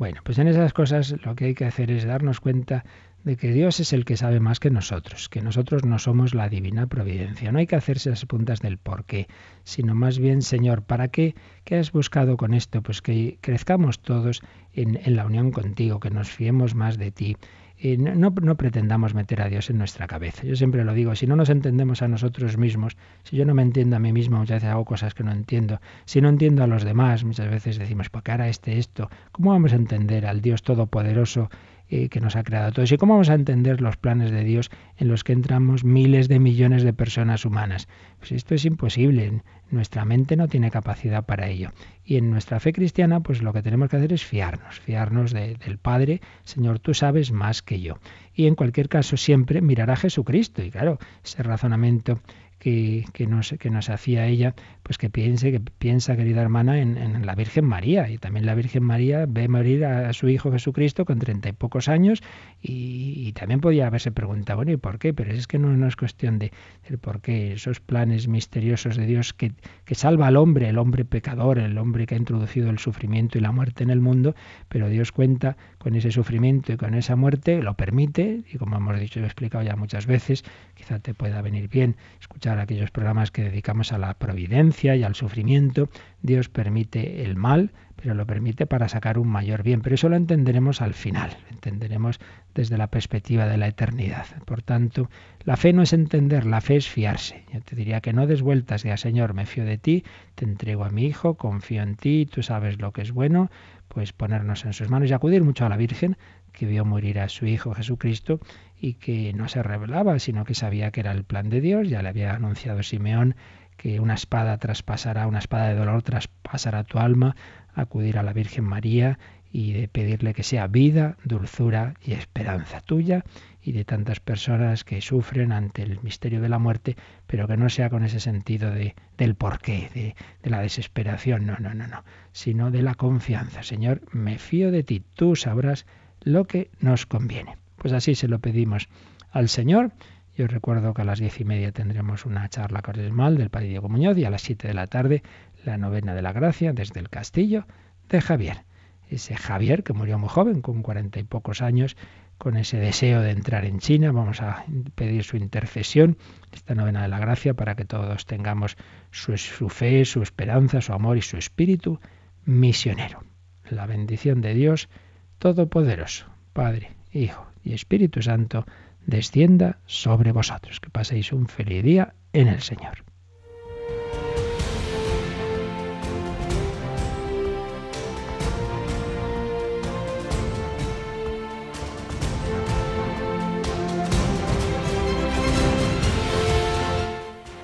[0.00, 2.86] Bueno, pues en esas cosas lo que hay que hacer es darnos cuenta
[3.24, 6.48] de que Dios es el que sabe más que nosotros, que nosotros no somos la
[6.48, 7.52] divina providencia.
[7.52, 9.28] No hay que hacerse las puntas del por qué,
[9.64, 11.34] sino más bien, Señor, ¿para qué?
[11.64, 12.82] ¿Qué has buscado con esto?
[12.82, 14.40] Pues que crezcamos todos
[14.72, 17.36] en, la unión contigo, que nos fiemos más de ti.
[17.82, 20.42] Y no, no, pretendamos meter a Dios en nuestra cabeza.
[20.44, 23.62] Yo siempre lo digo, si no nos entendemos a nosotros mismos, si yo no me
[23.62, 26.66] entiendo a mí mismo, muchas veces hago cosas que no entiendo, si no entiendo a
[26.66, 29.08] los demás, muchas veces decimos, ¿por qué hará este esto?
[29.32, 31.48] ¿Cómo vamos a entender al Dios Todopoderoso
[31.92, 32.92] eh, que nos ha creado todos.
[32.92, 36.38] ¿Y cómo vamos a entender los planes de Dios en los que entramos miles de
[36.38, 37.88] millones de personas humanas?
[38.18, 39.42] Pues esto es imposible.
[39.70, 41.70] Nuestra mente no tiene capacidad para ello.
[42.04, 45.78] Y en nuestra fe cristiana, pues lo que tenemos que hacer es fiarnos, fiarnos del
[45.78, 46.20] Padre.
[46.44, 47.98] Señor, tú sabes más que yo.
[48.34, 50.62] Y en cualquier caso, siempre mirar a Jesucristo.
[50.62, 52.20] Y claro, ese razonamiento
[52.60, 57.34] que, nos, que nos hacía ella, pues que piense, que piensa, querida hermana, en, la
[57.34, 58.08] Virgen María.
[58.10, 61.88] Y también la Virgen María ve morir a, su Hijo Jesucristo con treinta y pocos
[61.88, 62.22] años
[62.62, 65.14] y, también podía haberse preguntado, bueno, ¿y por qué?
[65.14, 66.52] Pero es que no, es cuestión de,
[66.84, 69.52] el por qué, esos planes misteriosos de Dios que,
[69.86, 73.40] que salva al hombre, el hombre pecador, el hombre que ha introducido el sufrimiento y
[73.40, 74.34] la muerte en el mundo,
[74.68, 79.00] pero Dios cuenta con ese sufrimiento y con esa muerte, lo permite, y como hemos
[79.00, 80.44] dicho y explicado ya muchas veces,
[80.74, 85.14] quizá te pueda venir bien escuchar aquellos programas que dedicamos a la providencia y al
[85.14, 85.88] sufrimiento.
[86.22, 89.82] Dios permite el mal, pero lo permite para sacar un mayor bien.
[89.82, 92.18] Pero eso lo entenderemos al final, entenderemos
[92.54, 94.26] desde la perspectiva de la eternidad.
[94.44, 95.10] Por tanto,
[95.44, 97.44] la fe no es entender, la fe es fiarse.
[97.52, 100.84] Yo te diría que no des vueltas, diga Señor, me fío de ti, te entrego
[100.84, 103.50] a mi hijo, confío en ti, tú sabes lo que es bueno,
[103.88, 106.16] pues ponernos en sus manos y acudir mucho a la Virgen,
[106.52, 108.40] que vio morir a su Hijo Jesucristo
[108.80, 112.02] y que no se revelaba, sino que sabía que era el plan de Dios, ya
[112.02, 113.36] le había anunciado Simeón
[113.76, 117.36] que una espada traspasará, una espada de dolor traspasará tu alma,
[117.74, 119.18] acudir a la Virgen María
[119.52, 123.24] y de pedirle que sea vida, dulzura y esperanza tuya
[123.62, 127.68] y de tantas personas que sufren ante el misterio de la muerte, pero que no
[127.68, 132.04] sea con ese sentido de, del porqué, de, de la desesperación, no, no, no, no,
[132.32, 133.62] sino de la confianza.
[133.62, 135.86] Señor, me fío de ti, tú sabrás
[136.20, 137.56] lo que nos conviene.
[137.80, 138.90] Pues así se lo pedimos
[139.30, 139.92] al Señor.
[140.36, 143.88] Yo recuerdo que a las diez y media tendremos una charla mal del Padre Diego
[143.88, 145.22] Muñoz y a las siete de la tarde
[145.64, 147.66] la novena de la gracia desde el castillo
[148.10, 148.64] de Javier.
[149.08, 151.96] Ese Javier que murió muy joven, con cuarenta y pocos años,
[152.36, 154.12] con ese deseo de entrar en China.
[154.12, 156.18] Vamos a pedir su intercesión,
[156.52, 158.76] esta novena de la gracia, para que todos tengamos
[159.10, 161.98] su, su fe, su esperanza, su amor y su espíritu
[162.44, 163.24] misionero.
[163.70, 164.90] La bendición de Dios
[165.38, 168.64] Todopoderoso, Padre, Hijo y Espíritu Santo,
[169.06, 170.80] descienda sobre vosotros.
[170.80, 173.04] Que paséis un feliz día en el Señor.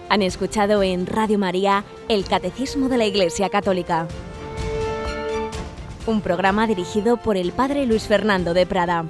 [0.09, 4.09] Han escuchado en Radio María el Catecismo de la Iglesia Católica
[6.07, 9.07] un programa dirigido por el Padre Luis Fernando de Prada.